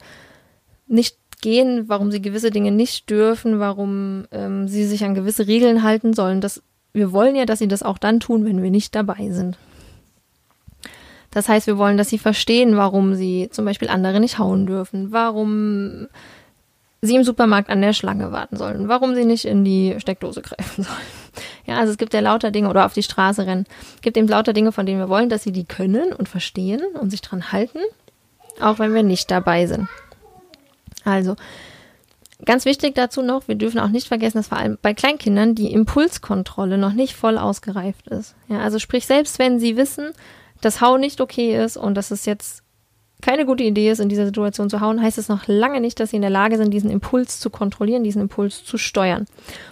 nicht 0.86 1.16
gehen, 1.40 1.88
warum 1.88 2.12
sie 2.12 2.22
gewisse 2.22 2.52
Dinge 2.52 2.70
nicht 2.70 3.10
dürfen, 3.10 3.58
warum 3.58 4.26
ähm, 4.30 4.68
sie 4.68 4.84
sich 4.84 5.04
an 5.04 5.16
gewisse 5.16 5.48
Regeln 5.48 5.82
halten 5.82 6.12
sollen. 6.12 6.40
Das, 6.40 6.62
wir 6.92 7.10
wollen 7.10 7.34
ja, 7.34 7.46
dass 7.46 7.58
sie 7.58 7.68
das 7.68 7.82
auch 7.82 7.98
dann 7.98 8.20
tun, 8.20 8.44
wenn 8.44 8.62
wir 8.62 8.70
nicht 8.70 8.94
dabei 8.94 9.30
sind. 9.30 9.58
Das 11.32 11.48
heißt, 11.48 11.66
wir 11.66 11.78
wollen, 11.78 11.96
dass 11.96 12.10
sie 12.10 12.18
verstehen, 12.18 12.76
warum 12.76 13.16
sie 13.16 13.48
zum 13.50 13.64
Beispiel 13.64 13.88
andere 13.88 14.20
nicht 14.20 14.38
hauen 14.38 14.66
dürfen, 14.66 15.10
warum 15.10 16.06
sie 17.04 17.16
im 17.16 17.24
Supermarkt 17.24 17.70
an 17.70 17.82
der 17.82 17.92
Schlange 17.92 18.32
warten 18.32 18.56
sollen, 18.56 18.88
warum 18.88 19.14
sie 19.14 19.24
nicht 19.24 19.44
in 19.44 19.64
die 19.64 19.94
Steckdose 19.98 20.42
greifen 20.42 20.84
sollen. 20.84 20.96
Ja, 21.66 21.78
also 21.78 21.92
es 21.92 21.98
gibt 21.98 22.14
ja 22.14 22.20
lauter 22.20 22.50
Dinge 22.50 22.68
oder 22.68 22.86
auf 22.86 22.92
die 22.92 23.02
Straße 23.02 23.46
rennen. 23.46 23.66
Es 23.96 24.02
gibt 24.02 24.16
eben 24.16 24.28
lauter 24.28 24.52
Dinge, 24.52 24.72
von 24.72 24.86
denen 24.86 24.98
wir 24.98 25.08
wollen, 25.08 25.28
dass 25.28 25.42
sie 25.42 25.52
die 25.52 25.64
können 25.64 26.12
und 26.12 26.28
verstehen 26.28 26.82
und 26.98 27.10
sich 27.10 27.20
dran 27.20 27.52
halten, 27.52 27.78
auch 28.60 28.78
wenn 28.78 28.94
wir 28.94 29.02
nicht 29.02 29.30
dabei 29.30 29.66
sind. 29.66 29.88
Also, 31.04 31.36
ganz 32.44 32.64
wichtig 32.64 32.94
dazu 32.94 33.22
noch, 33.22 33.48
wir 33.48 33.54
dürfen 33.54 33.80
auch 33.80 33.88
nicht 33.88 34.08
vergessen, 34.08 34.38
dass 34.38 34.48
vor 34.48 34.58
allem 34.58 34.78
bei 34.80 34.94
Kleinkindern 34.94 35.54
die 35.54 35.72
Impulskontrolle 35.72 36.78
noch 36.78 36.92
nicht 36.92 37.14
voll 37.14 37.38
ausgereift 37.38 38.08
ist. 38.08 38.34
Ja, 38.48 38.60
also 38.60 38.78
sprich, 38.78 39.06
selbst 39.06 39.38
wenn 39.38 39.58
sie 39.58 39.76
wissen, 39.76 40.12
dass 40.60 40.80
Hau 40.80 40.96
nicht 40.96 41.20
okay 41.20 41.62
ist 41.62 41.76
und 41.76 41.94
dass 41.94 42.10
es 42.10 42.24
jetzt 42.24 42.63
keine 43.24 43.46
gute 43.46 43.64
Idee 43.64 43.90
ist, 43.90 44.00
in 44.00 44.10
dieser 44.10 44.26
Situation 44.26 44.68
zu 44.68 44.80
hauen, 44.80 45.00
heißt 45.00 45.16
es 45.16 45.30
noch 45.30 45.46
lange 45.46 45.80
nicht, 45.80 45.98
dass 45.98 46.10
sie 46.10 46.16
in 46.16 46.22
der 46.22 46.30
Lage 46.30 46.58
sind, 46.58 46.74
diesen 46.74 46.90
Impuls 46.90 47.40
zu 47.40 47.48
kontrollieren, 47.48 48.04
diesen 48.04 48.20
Impuls 48.20 48.64
zu 48.64 48.76
steuern. 48.76 49.24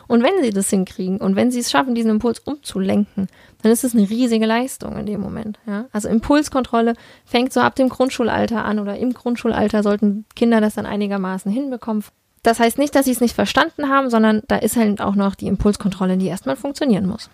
Und 0.08 0.22
wenn 0.22 0.42
sie 0.42 0.50
das 0.50 0.70
hinkriegen 0.70 1.18
und 1.18 1.36
wenn 1.36 1.50
sie 1.50 1.60
es 1.60 1.70
schaffen, 1.70 1.94
diesen 1.94 2.12
Impuls 2.12 2.38
umzulenken, 2.38 3.28
dann 3.60 3.70
ist 3.70 3.84
es 3.84 3.94
eine 3.94 4.08
riesige 4.08 4.46
Leistung 4.46 4.96
in 4.96 5.04
dem 5.04 5.20
Moment. 5.20 5.58
Ja? 5.66 5.84
Also 5.92 6.08
Impulskontrolle 6.08 6.94
fängt 7.26 7.52
so 7.52 7.60
ab 7.60 7.74
dem 7.74 7.90
Grundschulalter 7.90 8.64
an 8.64 8.78
oder 8.78 8.96
im 8.96 9.12
Grundschulalter 9.12 9.82
sollten 9.82 10.24
Kinder 10.34 10.62
das 10.62 10.76
dann 10.76 10.86
einigermaßen 10.86 11.52
hinbekommen. 11.52 12.04
Das 12.42 12.58
heißt 12.58 12.78
nicht, 12.78 12.94
dass 12.94 13.04
sie 13.04 13.12
es 13.12 13.20
nicht 13.20 13.34
verstanden 13.34 13.90
haben, 13.90 14.08
sondern 14.08 14.40
da 14.48 14.56
ist 14.56 14.76
halt 14.76 15.02
auch 15.02 15.14
noch 15.14 15.34
die 15.34 15.46
Impulskontrolle, 15.46 16.16
die 16.16 16.28
erstmal 16.28 16.56
funktionieren 16.56 17.06
muss. 17.06 17.28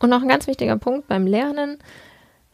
Und 0.00 0.10
noch 0.10 0.22
ein 0.22 0.28
ganz 0.28 0.48
wichtiger 0.48 0.76
Punkt 0.76 1.06
beim 1.06 1.24
Lernen. 1.24 1.78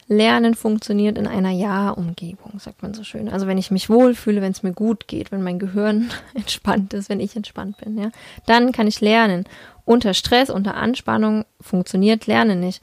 Lernen 0.07 0.55
funktioniert 0.55 1.17
in 1.17 1.27
einer 1.27 1.51
Ja-Umgebung, 1.51 2.59
sagt 2.59 2.83
man 2.83 2.93
so 2.93 3.03
schön. 3.03 3.29
Also 3.29 3.47
wenn 3.47 3.57
ich 3.57 3.71
mich 3.71 3.89
wohlfühle, 3.89 4.41
wenn 4.41 4.51
es 4.51 4.63
mir 4.63 4.73
gut 4.73 5.07
geht, 5.07 5.31
wenn 5.31 5.43
mein 5.43 5.59
Gehirn 5.59 6.11
entspannt 6.33 6.93
ist, 6.93 7.09
wenn 7.09 7.19
ich 7.19 7.35
entspannt 7.35 7.77
bin, 7.77 7.97
ja, 7.97 8.11
dann 8.45 8.71
kann 8.71 8.87
ich 8.87 9.01
lernen. 9.01 9.45
Unter 9.85 10.13
Stress, 10.13 10.49
unter 10.49 10.75
Anspannung 10.75 11.45
funktioniert 11.59 12.27
Lernen 12.27 12.59
nicht. 12.59 12.81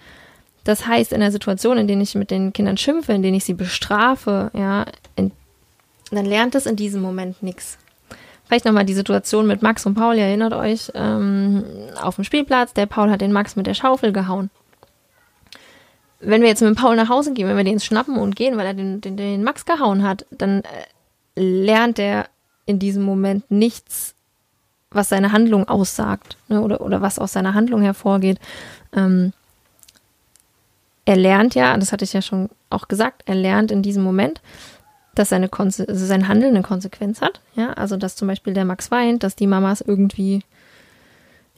Das 0.64 0.86
heißt, 0.86 1.12
in 1.12 1.20
der 1.20 1.32
Situation, 1.32 1.78
in 1.78 1.86
der 1.86 1.98
ich 1.98 2.14
mit 2.14 2.30
den 2.30 2.52
Kindern 2.52 2.76
schimpfe, 2.76 3.12
in 3.12 3.22
der 3.22 3.32
ich 3.32 3.44
sie 3.44 3.54
bestrafe, 3.54 4.50
ja, 4.52 4.86
in, 5.16 5.32
dann 6.10 6.26
lernt 6.26 6.54
es 6.54 6.66
in 6.66 6.76
diesem 6.76 7.00
Moment 7.00 7.42
nichts. 7.42 7.78
Vielleicht 8.46 8.64
nochmal 8.64 8.84
die 8.84 8.94
Situation 8.94 9.46
mit 9.46 9.62
Max 9.62 9.86
und 9.86 9.94
Paul, 9.94 10.16
ihr 10.16 10.24
erinnert 10.24 10.52
euch, 10.52 10.90
ähm, 10.94 11.64
auf 12.02 12.16
dem 12.16 12.24
Spielplatz, 12.24 12.74
der 12.74 12.86
Paul 12.86 13.10
hat 13.10 13.20
den 13.20 13.32
Max 13.32 13.54
mit 13.54 13.66
der 13.66 13.74
Schaufel 13.74 14.12
gehauen. 14.12 14.50
Wenn 16.20 16.42
wir 16.42 16.48
jetzt 16.48 16.60
mit 16.62 16.76
Paul 16.76 16.96
nach 16.96 17.08
Hause 17.08 17.32
gehen, 17.32 17.48
wenn 17.48 17.56
wir 17.56 17.64
den 17.64 17.80
schnappen 17.80 18.16
und 18.16 18.36
gehen, 18.36 18.56
weil 18.56 18.66
er 18.66 18.74
den, 18.74 19.00
den, 19.00 19.16
den 19.16 19.42
Max 19.42 19.64
gehauen 19.64 20.02
hat, 20.02 20.26
dann 20.30 20.62
äh, 20.62 21.40
lernt 21.40 21.98
er 21.98 22.26
in 22.66 22.78
diesem 22.78 23.02
Moment 23.02 23.50
nichts, 23.50 24.14
was 24.90 25.08
seine 25.08 25.32
Handlung 25.32 25.68
aussagt 25.68 26.36
ne, 26.48 26.60
oder, 26.60 26.80
oder 26.80 27.00
was 27.00 27.18
aus 27.18 27.32
seiner 27.32 27.54
Handlung 27.54 27.82
hervorgeht. 27.82 28.38
Ähm, 28.92 29.32
er 31.04 31.16
lernt 31.16 31.54
ja, 31.54 31.76
das 31.76 31.92
hatte 31.92 32.04
ich 32.04 32.12
ja 32.12 32.22
schon 32.22 32.50
auch 32.68 32.88
gesagt, 32.88 33.22
er 33.26 33.34
lernt 33.34 33.70
in 33.70 33.82
diesem 33.82 34.02
Moment, 34.02 34.40
dass 35.14 35.30
seine 35.30 35.50
also 35.52 35.84
sein 35.86 36.28
Handeln 36.28 36.54
eine 36.54 36.62
Konsequenz 36.62 37.20
hat. 37.20 37.40
Ja, 37.54 37.72
also 37.72 37.96
dass 37.96 38.16
zum 38.16 38.28
Beispiel 38.28 38.54
der 38.54 38.64
Max 38.64 38.90
weint, 38.90 39.22
dass 39.22 39.36
die 39.36 39.46
Mamas 39.46 39.80
irgendwie 39.80 40.42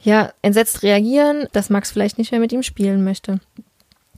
ja 0.01 0.31
entsetzt 0.41 0.83
reagieren, 0.83 1.47
dass 1.51 1.69
Max 1.69 1.91
vielleicht 1.91 2.17
nicht 2.17 2.31
mehr 2.31 2.41
mit 2.41 2.51
ihm 2.51 2.63
spielen 2.63 3.03
möchte. 3.03 3.39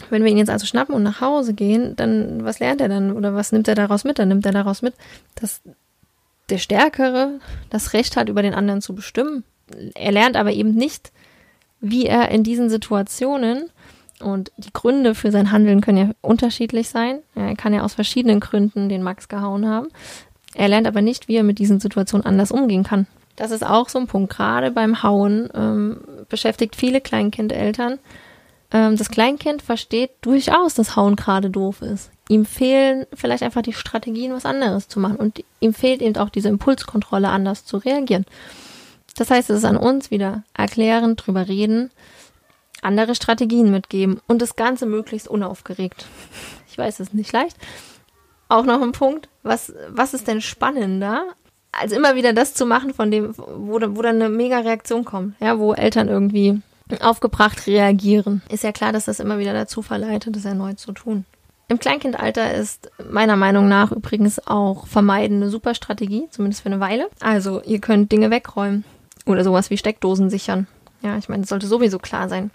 Wenn 0.09 0.23
wir 0.23 0.31
ihn 0.31 0.37
jetzt 0.37 0.49
also 0.49 0.65
schnappen 0.65 0.93
und 0.93 1.03
nach 1.03 1.21
Hause 1.21 1.53
gehen, 1.53 1.95
dann 1.95 2.43
was 2.43 2.59
lernt 2.59 2.81
er 2.81 2.89
dann 2.89 3.13
oder 3.13 3.33
was 3.33 3.51
nimmt 3.51 3.67
er 3.67 3.75
daraus 3.75 4.03
mit? 4.03 4.19
Dann 4.19 4.27
nimmt 4.27 4.45
er 4.45 4.51
daraus 4.51 4.81
mit, 4.81 4.93
dass 5.35 5.61
der 6.49 6.57
Stärkere 6.57 7.39
das 7.69 7.93
Recht 7.93 8.17
hat, 8.17 8.29
über 8.29 8.41
den 8.41 8.53
anderen 8.53 8.81
zu 8.81 8.93
bestimmen. 8.93 9.43
Er 9.95 10.11
lernt 10.11 10.35
aber 10.35 10.51
eben 10.51 10.73
nicht, 10.73 11.11
wie 11.79 12.05
er 12.05 12.29
in 12.29 12.43
diesen 12.43 12.69
Situationen 12.69 13.69
und 14.19 14.51
die 14.57 14.71
Gründe 14.71 15.15
für 15.15 15.31
sein 15.31 15.51
Handeln 15.51 15.81
können 15.81 15.97
ja 15.97 16.13
unterschiedlich 16.21 16.89
sein. 16.89 17.19
Er 17.35 17.55
kann 17.55 17.73
ja 17.73 17.83
aus 17.83 17.93
verschiedenen 17.93 18.39
Gründen 18.39 18.89
den 18.89 19.03
Max 19.03 19.27
gehauen 19.27 19.67
haben. 19.67 19.87
Er 20.53 20.69
lernt 20.69 20.87
aber 20.87 21.01
nicht, 21.01 21.27
wie 21.27 21.35
er 21.35 21.43
mit 21.43 21.59
diesen 21.59 21.79
Situationen 21.79 22.25
anders 22.25 22.51
umgehen 22.51 22.83
kann. 22.83 23.07
Das 23.35 23.51
ist 23.51 23.65
auch 23.65 23.89
so 23.89 23.99
ein 23.99 24.07
Punkt. 24.07 24.33
Gerade 24.33 24.71
beim 24.71 25.03
Hauen 25.03 25.49
ähm, 25.53 26.01
beschäftigt 26.29 26.75
viele 26.77 27.01
Kleinkindeltern. 27.01 27.99
Ähm, 28.75 28.97
das 28.97 29.09
Kleinkind 29.09 29.61
versteht 29.61 30.11
durchaus, 30.19 30.73
dass 30.73 30.97
Hauen 30.97 31.15
gerade 31.15 31.49
doof 31.49 31.81
ist. 31.81 32.11
Ihm 32.27 32.45
fehlen 32.45 33.05
vielleicht 33.13 33.41
einfach 33.41 33.61
die 33.61 33.71
Strategien, 33.71 34.33
was 34.33 34.45
anderes 34.45 34.89
zu 34.89 34.99
machen. 34.99 35.15
Und 35.15 35.45
ihm 35.61 35.73
fehlt 35.73 36.01
eben 36.01 36.17
auch 36.17 36.29
diese 36.29 36.49
Impulskontrolle, 36.49 37.29
anders 37.29 37.63
zu 37.63 37.77
reagieren. 37.77 38.25
Das 39.15 39.31
heißt, 39.31 39.49
es 39.49 39.59
ist 39.59 39.65
an 39.65 39.77
uns 39.77 40.11
wieder 40.11 40.43
erklären, 40.53 41.15
drüber 41.15 41.47
reden, 41.47 41.89
andere 42.81 43.15
Strategien 43.15 43.71
mitgeben 43.71 44.19
und 44.27 44.41
das 44.41 44.57
Ganze 44.57 44.85
möglichst 44.85 45.29
unaufgeregt. 45.29 46.05
Ich 46.69 46.77
weiß, 46.77 46.95
es 46.99 47.07
ist 47.07 47.13
nicht 47.13 47.31
leicht. 47.31 47.55
Auch 48.49 48.65
noch 48.65 48.81
ein 48.81 48.91
Punkt, 48.91 49.29
was, 49.41 49.73
was 49.87 50.13
ist 50.13 50.27
denn 50.27 50.41
spannender, 50.41 51.23
als 51.71 51.93
immer 51.93 52.15
wieder 52.15 52.33
das 52.33 52.53
zu 52.53 52.65
machen, 52.65 52.93
von 52.93 53.09
dem, 53.09 53.33
wo, 53.37 53.79
wo 53.79 54.01
dann 54.01 54.21
eine 54.21 54.27
mega 54.27 54.59
Reaktion 54.59 55.05
kommt, 55.05 55.35
ja, 55.39 55.57
wo 55.57 55.73
Eltern 55.73 56.09
irgendwie 56.09 56.61
aufgebracht 57.01 57.67
reagieren. 57.67 58.41
Ist 58.49 58.63
ja 58.63 58.71
klar, 58.71 58.91
dass 58.91 59.05
das 59.05 59.19
immer 59.19 59.39
wieder 59.39 59.53
dazu 59.53 59.81
verleitet, 59.81 60.35
das 60.35 60.45
erneut 60.45 60.79
zu 60.79 60.91
tun. 60.91 61.25
Im 61.67 61.79
Kleinkindalter 61.79 62.53
ist 62.53 62.91
meiner 63.09 63.35
Meinung 63.35 63.67
nach 63.67 63.91
übrigens 63.91 64.45
auch 64.47 64.85
Vermeiden 64.85 65.37
eine 65.37 65.49
super 65.49 65.73
Strategie, 65.73 66.27
zumindest 66.29 66.61
für 66.61 66.67
eine 66.67 66.79
Weile. 66.79 67.09
Also 67.21 67.61
ihr 67.63 67.79
könnt 67.79 68.11
Dinge 68.11 68.29
wegräumen 68.29 68.85
oder 69.25 69.43
sowas 69.43 69.71
wie 69.71 69.77
Steckdosen 69.77 70.29
sichern. 70.29 70.67
Ja, 71.01 71.17
ich 71.17 71.27
meine, 71.27 71.41
das 71.41 71.49
sollte 71.49 71.65
sowieso 71.67 71.97
klar 71.97 72.29
sein. 72.29 72.51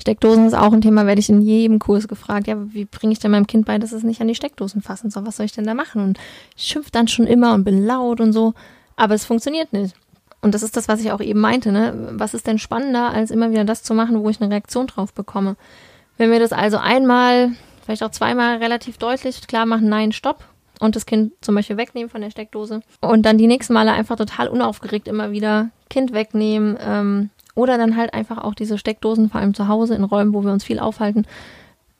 Steckdosen 0.00 0.46
ist 0.46 0.54
auch 0.54 0.72
ein 0.72 0.80
Thema, 0.80 1.06
werde 1.06 1.20
ich 1.20 1.28
in 1.28 1.42
jedem 1.42 1.80
Kurs 1.80 2.06
gefragt. 2.06 2.46
Ja, 2.46 2.56
wie 2.72 2.84
bringe 2.84 3.12
ich 3.12 3.18
denn 3.18 3.32
meinem 3.32 3.48
Kind 3.48 3.66
bei, 3.66 3.78
dass 3.78 3.92
es 3.92 4.04
nicht 4.04 4.20
an 4.20 4.28
die 4.28 4.34
Steckdosen 4.36 4.80
fassen 4.80 5.10
soll? 5.10 5.26
Was 5.26 5.36
soll 5.36 5.46
ich 5.46 5.52
denn 5.52 5.66
da 5.66 5.74
machen? 5.74 6.02
Und 6.02 6.18
ich 6.56 6.64
schimpf 6.64 6.90
dann 6.90 7.08
schon 7.08 7.26
immer 7.26 7.52
und 7.54 7.64
bin 7.64 7.84
laut 7.84 8.20
und 8.20 8.32
so. 8.32 8.54
Aber 8.96 9.14
es 9.14 9.24
funktioniert 9.24 9.72
nicht. 9.72 9.94
Und 10.40 10.54
das 10.54 10.62
ist 10.62 10.76
das, 10.76 10.88
was 10.88 11.00
ich 11.00 11.10
auch 11.10 11.20
eben 11.20 11.40
meinte. 11.40 11.72
Ne? 11.72 12.10
Was 12.12 12.34
ist 12.34 12.46
denn 12.46 12.58
spannender, 12.58 13.10
als 13.10 13.30
immer 13.30 13.50
wieder 13.50 13.64
das 13.64 13.82
zu 13.82 13.94
machen, 13.94 14.22
wo 14.22 14.30
ich 14.30 14.40
eine 14.40 14.50
Reaktion 14.50 14.86
drauf 14.86 15.12
bekomme? 15.12 15.56
Wenn 16.16 16.30
wir 16.30 16.38
das 16.38 16.52
also 16.52 16.78
einmal, 16.78 17.52
vielleicht 17.84 18.02
auch 18.02 18.10
zweimal 18.10 18.58
relativ 18.58 18.98
deutlich 18.98 19.46
klar 19.46 19.66
machen, 19.66 19.88
nein, 19.88 20.12
stopp, 20.12 20.44
und 20.80 20.94
das 20.94 21.06
Kind 21.06 21.32
zum 21.40 21.56
Beispiel 21.56 21.76
wegnehmen 21.76 22.08
von 22.08 22.20
der 22.20 22.30
Steckdose 22.30 22.82
und 23.00 23.26
dann 23.26 23.36
die 23.36 23.48
nächsten 23.48 23.72
Male 23.72 23.92
einfach 23.92 24.14
total 24.14 24.46
unaufgeregt 24.46 25.08
immer 25.08 25.32
wieder 25.32 25.70
Kind 25.90 26.12
wegnehmen, 26.12 26.78
ähm, 26.80 27.30
oder 27.58 27.76
dann 27.76 27.96
halt 27.96 28.14
einfach 28.14 28.38
auch 28.38 28.54
diese 28.54 28.78
Steckdosen, 28.78 29.30
vor 29.30 29.40
allem 29.40 29.52
zu 29.52 29.66
Hause 29.66 29.96
in 29.96 30.04
Räumen, 30.04 30.32
wo 30.32 30.44
wir 30.44 30.52
uns 30.52 30.62
viel 30.62 30.78
aufhalten, 30.78 31.26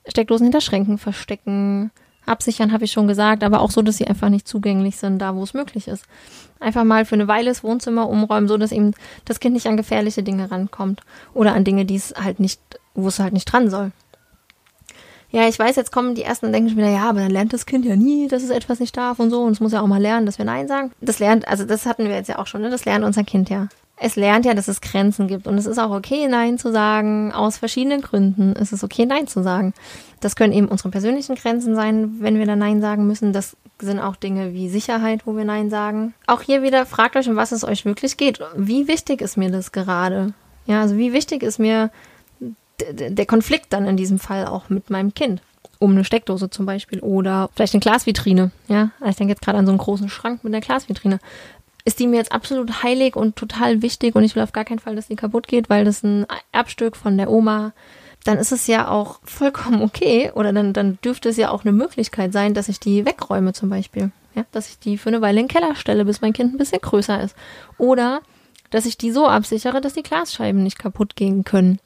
Steckdosen 0.07 0.45
hinter 0.45 0.61
Schränken 0.61 0.99
verstecken, 0.99 1.91
absichern, 2.29 2.73
habe 2.73 2.85
ich 2.85 2.93
schon 2.93 3.09
gesagt, 3.09 3.43
aber 3.43 3.61
auch 3.61 3.71
so, 3.71 3.83
dass 3.83 3.97
sie 3.97 4.07
einfach 4.07 4.29
nicht 4.29 4.47
zugänglich 4.47 4.97
sind, 4.97 5.19
da 5.19 5.35
wo 5.35 5.43
es 5.43 5.55
möglich 5.55 5.89
ist. 5.89 6.05
Einfach 6.61 6.85
mal 6.85 7.05
für 7.05 7.15
eine 7.15 7.29
Weile 7.29 7.51
das 7.51 7.63
Wohnzimmer 7.63 8.09
umräumen, 8.09 8.49
so 8.49 8.57
dass 8.57 8.73
eben 8.73 8.93
das 9.25 9.41
Kind 9.41 9.55
nicht 9.55 9.67
an 9.67 9.77
gefährliche 9.77 10.23
Dinge 10.23 10.51
rankommt 10.51 11.03
oder 11.35 11.55
an 11.55 11.65
Dinge, 11.65 11.85
die 11.85 11.97
es 11.97 12.15
halt 12.23 12.41
nicht, 12.41 12.61
wo 12.95 13.09
es 13.09 13.19
halt 13.19 13.33
nicht 13.33 13.47
dran 13.47 13.71
soll. 13.71 13.93
Ja, 15.31 15.47
ich 15.47 15.59
weiß, 15.59 15.77
jetzt 15.77 15.93
kommen 15.93 16.15
die 16.15 16.23
ersten 16.23 16.47
und 16.47 16.53
denken 16.53 16.71
schon 16.71 16.79
wieder, 16.79 16.91
ja, 16.91 17.11
aber 17.11 17.21
dann 17.21 17.31
lernt 17.31 17.53
das 17.53 17.67
Kind 17.67 17.85
ja 17.85 17.97
nie, 17.97 18.29
dass 18.29 18.43
es 18.43 18.51
etwas 18.51 18.81
nicht 18.81 18.97
darf 18.97 19.19
und 19.19 19.31
so. 19.31 19.43
Und 19.43 19.53
es 19.53 19.61
muss 19.61 19.73
ja 19.73 19.83
auch 19.83 19.87
mal 19.87 20.01
lernen, 20.01 20.25
dass 20.25 20.39
wir 20.39 20.47
Nein 20.47 20.69
sagen. 20.69 20.93
Das 21.03 21.19
lernt, 21.19 21.47
also 21.47 21.65
das 21.65 21.85
hatten 21.85 22.05
wir 22.05 22.15
jetzt 22.15 22.29
ja 22.29 22.39
auch 22.39 22.47
schon, 22.47 22.63
ne? 22.63 22.71
Das 22.71 22.87
lernt 22.87 23.05
unser 23.05 23.25
Kind 23.25 23.51
ja 23.51 23.69
es 24.01 24.17
lernt 24.17 24.45
ja, 24.45 24.55
dass 24.55 24.69
es 24.69 24.81
Grenzen 24.81 25.27
gibt 25.29 25.47
und 25.47 25.59
es 25.59 25.67
ist 25.67 25.79
auch 25.79 25.91
okay, 25.91 26.29
Nein 26.29 26.59
zu 26.59 26.71
sagen. 26.73 27.33
Aus 27.33 27.59
verschiedenen 27.59 28.01
Gründen 28.01 28.53
ist 28.53 28.73
es 28.73 28.85
okay, 28.85 29.07
Nein 29.07 29.27
zu 29.27 29.43
sagen. 29.43 29.75
Das 30.21 30.37
können 30.37 30.53
eben 30.53 30.69
unsere 30.69 30.91
persönlichen 30.91 31.35
Grenzen 31.35 31.75
sein, 31.75 32.17
wenn 32.21 32.39
wir 32.39 32.47
da 32.47 32.57
Nein 32.57 32.81
sagen 32.81 33.07
müssen. 33.07 33.33
Das 33.33 33.57
sind 33.81 34.01
auch 34.01 34.17
Dinge 34.17 34.55
wie 34.55 34.69
Sicherheit, 34.69 35.27
wo 35.27 35.37
wir 35.37 35.45
Nein 35.45 35.71
sagen. 35.71 36.15
Auch 36.27 36.43
hier 36.43 36.63
wieder 36.63 36.87
fragt 36.87 37.17
euch, 37.17 37.29
um 37.29 37.37
was 37.37 37.53
es 37.53 37.65
euch 37.65 37.85
wirklich 37.85 38.17
geht. 38.17 38.41
Wie 38.57 38.89
wichtig 38.89 39.21
ist 39.21 39.37
mir 39.37 39.51
das 39.51 39.73
gerade? 39.73 40.33
Ja, 40.67 40.81
also 40.81 40.97
wie 40.97 41.13
wichtig 41.13 41.43
ist 41.43 41.59
mir 41.59 41.91
der 42.91 43.27
Konflikt 43.27 43.73
dann 43.73 43.87
in 43.87 43.97
diesem 43.97 44.19
Fall 44.19 44.47
auch 44.47 44.69
mit 44.69 44.91
meinem 44.91 45.15
Kind? 45.15 45.43
Um 45.81 45.93
eine 45.93 46.05
Steckdose 46.05 46.51
zum 46.51 46.67
Beispiel 46.67 47.01
oder 47.01 47.51
vielleicht 47.55 47.75
eine 47.75 47.81
Glasvitrine. 47.81 48.51
Ja, 48.69 48.91
ich 49.05 49.17
denke 49.17 49.33
jetzt 49.33 49.43
gerade 49.43 49.59
an 49.59 49.67
so 49.67 49.73
einen 49.73 49.79
großen 49.79 50.09
Schrank 50.09 50.43
mit 50.43 50.53
einer 50.53 50.61
Glasvitrine 50.61 51.21
ist 51.89 51.99
die 51.99 52.07
mir 52.07 52.17
jetzt 52.17 52.33
absolut 52.33 52.83
heilig 52.83 53.17
und 53.17 53.35
total 53.37 53.81
wichtig 53.81 54.15
und 54.15 54.23
ich 54.23 54.37
will 54.37 54.43
auf 54.43 54.53
gar 54.53 54.67
keinen 54.67 54.79
Fall, 54.79 54.95
dass 54.95 55.09
die 55.09 55.17
kaputt 55.17 55.49
geht, 55.49 55.71
weil 55.71 55.87
das 55.87 56.03
ein 56.03 56.27
Erbstück 56.53 56.97
von 56.97 57.17
der 57.17 57.31
Oma, 57.31 57.73
dann 58.25 58.37
ist 58.37 58.53
es 58.53 58.67
ja 58.67 58.89
auch 58.89 59.21
vollkommen 59.25 59.81
okay 59.81 60.31
oder 60.35 60.53
dann, 60.53 60.75
dann 60.75 60.99
dürfte 61.03 61.31
es 61.31 61.39
ja 61.39 61.49
auch 61.51 61.65
eine 61.65 61.73
Möglichkeit 61.73 62.35
sein, 62.35 62.53
dass 62.53 62.69
ich 62.69 62.79
die 62.79 63.07
wegräume 63.07 63.55
zum 63.55 63.71
Beispiel. 63.71 64.11
Ja, 64.35 64.45
dass 64.53 64.69
ich 64.69 64.79
die 64.79 64.99
für 64.99 65.09
eine 65.09 65.23
Weile 65.23 65.41
in 65.41 65.47
den 65.47 65.53
Keller 65.53 65.75
stelle, 65.77 66.05
bis 66.05 66.21
mein 66.21 66.35
Kind 66.35 66.53
ein 66.53 66.59
bisschen 66.59 66.83
größer 66.83 67.23
ist. 67.23 67.35
Oder 67.79 68.21
dass 68.69 68.85
ich 68.85 68.99
die 68.99 69.11
so 69.11 69.27
absichere, 69.27 69.81
dass 69.81 69.95
die 69.95 70.03
Glasscheiben 70.03 70.63
nicht 70.63 70.79
kaputt 70.79 71.17
gehen 71.17 71.43
können. 71.43 71.79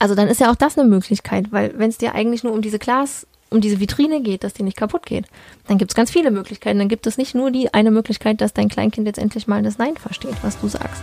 Also 0.00 0.16
dann 0.16 0.26
ist 0.26 0.40
ja 0.40 0.50
auch 0.50 0.56
das 0.56 0.76
eine 0.76 0.88
Möglichkeit, 0.88 1.52
weil 1.52 1.78
wenn 1.78 1.90
es 1.90 1.98
dir 1.98 2.16
eigentlich 2.16 2.42
nur 2.42 2.52
um 2.52 2.60
diese 2.60 2.80
Glas 2.80 3.24
um 3.52 3.60
diese 3.60 3.80
Vitrine 3.80 4.22
geht, 4.22 4.44
dass 4.44 4.54
die 4.54 4.62
nicht 4.62 4.76
kaputt 4.76 5.06
geht, 5.06 5.26
dann 5.68 5.78
gibt 5.78 5.92
es 5.92 5.94
ganz 5.94 6.10
viele 6.10 6.30
Möglichkeiten. 6.30 6.78
Dann 6.78 6.88
gibt 6.88 7.06
es 7.06 7.18
nicht 7.18 7.34
nur 7.34 7.50
die 7.50 7.72
eine 7.72 7.90
Möglichkeit, 7.90 8.40
dass 8.40 8.52
dein 8.52 8.68
Kleinkind 8.68 9.06
jetzt 9.06 9.18
endlich 9.18 9.46
mal 9.46 9.62
das 9.62 9.78
Nein 9.78 9.96
versteht, 9.96 10.34
was 10.42 10.60
du 10.60 10.68
sagst. 10.68 11.02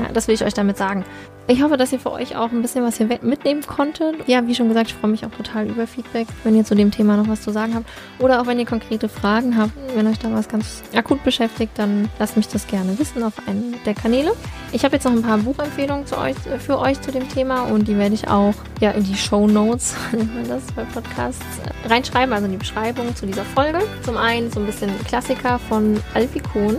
Ja, 0.00 0.08
das 0.12 0.28
will 0.28 0.34
ich 0.34 0.44
euch 0.44 0.54
damit 0.54 0.78
sagen. 0.78 1.04
Ich 1.46 1.62
hoffe, 1.62 1.76
dass 1.76 1.92
ihr 1.92 1.98
für 1.98 2.12
euch 2.12 2.36
auch 2.36 2.52
ein 2.52 2.62
bisschen 2.62 2.84
was 2.84 2.96
hier 2.96 3.08
mitnehmen 3.22 3.62
konntet. 3.66 4.28
Ja, 4.28 4.46
wie 4.46 4.54
schon 4.54 4.68
gesagt, 4.68 4.90
ich 4.90 4.94
freue 4.94 5.10
mich 5.10 5.26
auch 5.26 5.30
total 5.30 5.66
über 5.66 5.86
Feedback, 5.86 6.28
wenn 6.44 6.54
ihr 6.54 6.64
zu 6.64 6.74
dem 6.74 6.90
Thema 6.90 7.16
noch 7.16 7.28
was 7.28 7.42
zu 7.42 7.50
sagen 7.50 7.74
habt. 7.74 7.86
Oder 8.20 8.40
auch 8.40 8.46
wenn 8.46 8.58
ihr 8.58 8.66
konkrete 8.66 9.08
Fragen 9.08 9.56
habt, 9.58 9.72
wenn 9.94 10.06
euch 10.06 10.18
da 10.18 10.32
was 10.32 10.48
ganz 10.48 10.82
akut 10.94 11.24
beschäftigt, 11.24 11.72
dann 11.76 12.08
lasst 12.18 12.36
mich 12.36 12.46
das 12.46 12.66
gerne 12.66 12.96
wissen 12.98 13.24
auf 13.24 13.32
einem 13.48 13.74
der 13.84 13.94
Kanäle. 13.94 14.32
Ich 14.72 14.84
habe 14.84 14.94
jetzt 14.94 15.04
noch 15.04 15.12
ein 15.12 15.22
paar 15.22 15.38
Buchempfehlungen 15.38 16.04
euch, 16.14 16.36
für 16.60 16.78
euch 16.78 17.00
zu 17.00 17.10
dem 17.10 17.28
Thema 17.28 17.62
und 17.62 17.88
die 17.88 17.98
werde 17.98 18.14
ich 18.14 18.28
auch 18.28 18.54
ja, 18.80 18.92
in 18.92 19.02
die 19.02 19.16
Show 19.16 19.48
Notes, 19.48 19.96
nennt 20.12 20.32
man 20.32 20.48
das 20.48 20.62
bei 20.76 20.84
Podcasts, 20.84 21.44
reinschreiben, 21.88 22.32
also 22.32 22.46
in 22.46 22.52
die 22.52 22.58
Beschreibung 22.58 23.14
zu 23.16 23.26
dieser 23.26 23.44
Folge. 23.44 23.80
Zum 24.04 24.16
einen 24.16 24.52
so 24.52 24.60
ein 24.60 24.66
bisschen 24.66 24.90
Klassiker 25.04 25.58
von 25.58 26.00
Alfie 26.14 26.40
Kohn. 26.40 26.76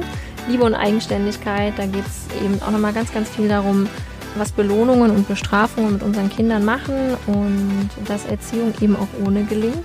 Liebe 0.48 0.64
und 0.64 0.76
Eigenständigkeit. 0.76 1.74
Da 1.78 1.86
geht 1.86 2.06
es 2.06 2.28
eben 2.44 2.62
auch 2.62 2.72
nochmal 2.72 2.94
ganz, 2.94 3.14
ganz 3.14 3.30
viel 3.30 3.48
darum, 3.48 3.88
was 4.36 4.52
Belohnungen 4.52 5.12
und 5.12 5.28
Bestrafungen 5.28 5.94
mit 5.94 6.04
unseren 6.04 6.30
Kindern 6.30 6.64
machen 6.64 7.18
und 7.28 7.90
dass 8.06 8.26
Erziehung 8.26 8.74
eben 8.82 8.96
auch 8.96 9.08
ohne 9.26 9.44
gelingt. 9.44 9.84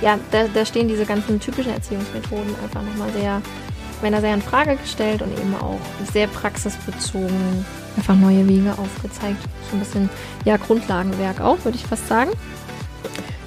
Ja, 0.00 0.18
da, 0.32 0.46
da 0.52 0.66
stehen 0.66 0.88
diese 0.88 1.06
ganzen 1.06 1.38
typischen 1.40 1.72
Erziehungsmethoden 1.72 2.54
einfach 2.62 2.82
nochmal 2.82 3.10
sehr, 3.12 3.40
wenn 4.02 4.12
er 4.12 4.20
sehr 4.20 4.34
in 4.34 4.42
Frage 4.42 4.76
gestellt 4.76 5.22
und 5.22 5.32
eben 5.32 5.54
auch 5.54 5.78
sehr 6.12 6.26
praxisbezogen 6.26 7.64
einfach 7.96 8.16
neue 8.16 8.46
Wege 8.48 8.72
aufgezeigt. 8.76 9.40
So 9.70 9.76
ein 9.76 9.78
bisschen, 9.78 10.10
ja, 10.44 10.56
Grundlagenwerk 10.56 11.40
auch, 11.40 11.64
würde 11.64 11.78
ich 11.78 11.86
fast 11.86 12.08
sagen. 12.08 12.30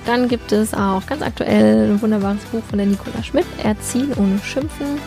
Dann 0.06 0.30
gibt 0.30 0.54
es 0.54 0.74
auch 0.74 1.06
ganz 1.06 1.22
aktuell 1.22 1.92
ein 1.92 2.02
wunderbares 2.02 2.44
Buch 2.46 2.64
von 2.70 2.78
der 2.78 2.88
Nicola 2.88 3.22
Schmidt, 3.24 3.46
Erziehen 3.62 4.14
ohne 4.16 4.40
Schimpfen 4.40 5.00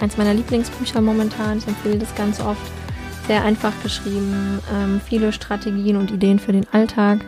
eins 0.00 0.16
meiner 0.16 0.34
Lieblingsbücher 0.34 1.00
momentan. 1.00 1.58
Ich 1.58 1.66
empfehle 1.66 1.98
das 1.98 2.14
ganz 2.14 2.40
oft. 2.40 2.70
Sehr 3.26 3.44
einfach 3.44 3.72
geschrieben, 3.82 4.58
ähm, 4.74 5.00
viele 5.04 5.32
Strategien 5.32 5.96
und 5.96 6.10
Ideen 6.10 6.38
für 6.38 6.52
den 6.52 6.66
Alltag. 6.72 7.20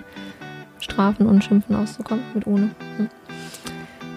Strafen 0.81 1.27
und 1.27 1.45
Schimpfen 1.45 1.77
auszukommen, 1.77 2.25
mit 2.35 2.47
ohne. 2.47 2.71
Hm. 2.97 3.09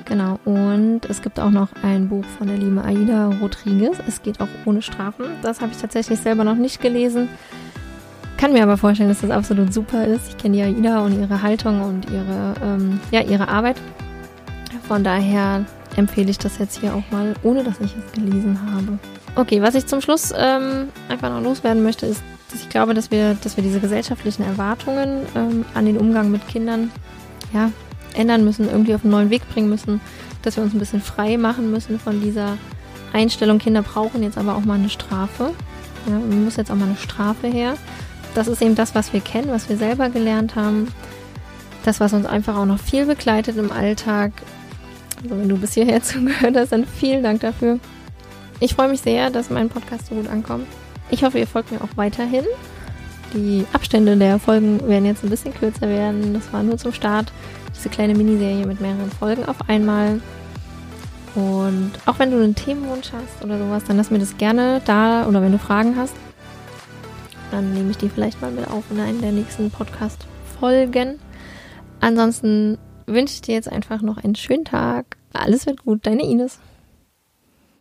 Genau, 0.05 0.39
und 0.45 1.01
es 1.09 1.21
gibt 1.21 1.39
auch 1.39 1.49
noch 1.49 1.69
ein 1.81 2.09
Buch 2.09 2.25
von 2.37 2.47
der 2.47 2.57
lieben 2.57 2.79
Aida 2.79 3.29
Rodriguez. 3.41 3.97
Es 4.07 4.21
geht 4.21 4.39
auch 4.39 4.47
ohne 4.65 4.81
Strafen. 4.81 5.25
Das 5.41 5.61
habe 5.61 5.71
ich 5.71 5.77
tatsächlich 5.77 6.19
selber 6.19 6.43
noch 6.43 6.55
nicht 6.55 6.81
gelesen. 6.81 7.29
Kann 8.37 8.53
mir 8.53 8.63
aber 8.63 8.77
vorstellen, 8.77 9.09
dass 9.09 9.21
das 9.21 9.31
absolut 9.31 9.73
super 9.73 10.05
ist. 10.05 10.29
Ich 10.29 10.37
kenne 10.37 10.57
die 10.57 10.63
Aida 10.63 10.99
und 10.99 11.19
ihre 11.19 11.41
Haltung 11.41 11.81
und 11.81 12.09
ihre, 12.09 12.53
ähm, 12.63 12.99
ja, 13.11 13.21
ihre 13.21 13.47
Arbeit. 13.47 13.77
Von 14.87 15.03
daher 15.03 15.65
empfehle 15.95 16.29
ich 16.29 16.38
das 16.38 16.58
jetzt 16.58 16.79
hier 16.79 16.93
auch 16.93 17.03
mal, 17.12 17.34
ohne 17.43 17.63
dass 17.63 17.79
ich 17.79 17.95
es 17.95 18.12
gelesen 18.13 18.60
habe. 18.73 18.99
Okay, 19.36 19.62
was 19.62 19.75
ich 19.75 19.86
zum 19.86 20.01
Schluss 20.01 20.34
ähm, 20.38 20.89
einfach 21.10 21.29
noch 21.29 21.41
loswerden 21.41 21.84
möchte, 21.84 22.05
ist, 22.05 22.23
dass 22.51 22.62
ich 22.62 22.69
glaube, 22.69 22.93
dass 22.93 23.12
wir, 23.12 23.36
dass 23.36 23.58
wir 23.58 23.63
diese 23.63 23.79
gesellschaftlichen 23.79 24.43
Erwartungen 24.43 25.25
ähm, 25.36 25.65
an 25.73 25.86
den 25.86 25.97
Umgang 25.97 26.31
mit 26.31 26.47
Kindern 26.47 26.91
ja, 27.53 27.71
ändern 28.13 28.45
müssen, 28.45 28.69
irgendwie 28.69 28.95
auf 28.95 29.03
einen 29.03 29.12
neuen 29.12 29.29
Weg 29.29 29.47
bringen 29.49 29.69
müssen, 29.69 29.99
dass 30.41 30.55
wir 30.55 30.63
uns 30.63 30.73
ein 30.73 30.79
bisschen 30.79 31.01
frei 31.01 31.38
machen 31.38 31.71
müssen 31.71 31.99
von 31.99 32.21
dieser 32.21 32.58
Einstellung, 33.13 33.60
Kinder 33.60 33.81
brauchen 33.81 34.23
jetzt 34.23 34.38
aber 34.38 34.55
auch 34.55 34.65
mal 34.65 34.75
eine 34.75 34.89
Strafe. 34.89 35.53
Ja, 36.08 36.19
muss 36.19 36.58
jetzt 36.58 36.69
auch 36.69 36.75
mal 36.75 36.86
eine 36.86 36.97
Strafe 36.97 37.47
her. 37.47 37.75
Das 38.36 38.47
ist 38.47 38.62
eben 38.62 38.75
das, 38.75 38.93
was 38.93 39.13
wir 39.13 39.21
kennen, 39.21 39.49
was 39.49 39.69
wir 39.69 39.77
selber 39.77 40.10
gelernt 40.10 40.55
haben. 40.55 40.89
Das, 41.84 41.99
was 41.99 42.13
uns 42.13 42.25
einfach 42.25 42.58
auch 42.58 42.65
noch 42.65 42.79
viel 42.79 43.05
begleitet 43.05 43.58
im 43.58 43.71
Alltag, 43.71 44.34
also 45.31 45.41
wenn 45.41 45.49
du 45.49 45.57
bis 45.57 45.73
hierher 45.73 46.01
zugehört 46.03 46.55
hast, 46.55 46.71
dann 46.71 46.85
vielen 46.85 47.23
Dank 47.23 47.41
dafür. 47.41 47.79
Ich 48.59 48.73
freue 48.73 48.89
mich 48.89 49.01
sehr, 49.01 49.29
dass 49.29 49.49
mein 49.49 49.69
Podcast 49.69 50.07
so 50.07 50.15
gut 50.15 50.29
ankommt. 50.29 50.67
Ich 51.09 51.23
hoffe, 51.23 51.39
ihr 51.39 51.47
folgt 51.47 51.71
mir 51.71 51.81
auch 51.81 51.97
weiterhin. 51.97 52.45
Die 53.33 53.65
Abstände 53.73 54.15
der 54.15 54.39
Folgen 54.39 54.88
werden 54.88 55.05
jetzt 55.05 55.23
ein 55.23 55.29
bisschen 55.29 55.53
kürzer 55.53 55.89
werden. 55.89 56.33
Das 56.33 56.53
war 56.53 56.63
nur 56.63 56.77
zum 56.77 56.93
Start. 56.93 57.31
Diese 57.75 57.89
kleine 57.89 58.15
Miniserie 58.15 58.65
mit 58.65 58.79
mehreren 58.79 59.11
Folgen 59.11 59.45
auf 59.45 59.57
einmal. 59.67 60.21
Und 61.35 61.91
auch 62.05 62.17
wenn 62.17 62.31
du 62.31 62.38
einen 62.38 62.55
Themenwunsch 62.55 63.11
hast 63.11 63.43
oder 63.43 63.59
sowas, 63.59 63.83
dann 63.83 63.97
lass 63.97 64.09
mir 64.09 64.19
das 64.19 64.38
gerne 64.38 64.81
da. 64.85 65.27
Oder 65.27 65.41
wenn 65.41 65.51
du 65.51 65.59
Fragen 65.59 65.97
hast, 65.97 66.15
dann 67.51 67.73
nehme 67.73 67.91
ich 67.91 67.97
die 67.97 68.09
vielleicht 68.09 68.41
mal 68.41 68.51
mit 68.51 68.69
auf 68.69 68.85
in 68.89 68.99
einer 69.01 69.19
der 69.19 69.33
nächsten 69.33 69.69
Podcast-Folgen. 69.69 71.19
Ansonsten 71.99 72.77
wünsche 73.05 73.35
ich 73.35 73.41
dir 73.41 73.55
jetzt 73.55 73.71
einfach 73.71 74.01
noch 74.01 74.17
einen 74.17 74.35
schönen 74.35 74.65
Tag. 74.65 75.17
Alles 75.33 75.65
wird 75.65 75.83
gut, 75.83 76.05
deine 76.05 76.23
Ines. 76.23 76.59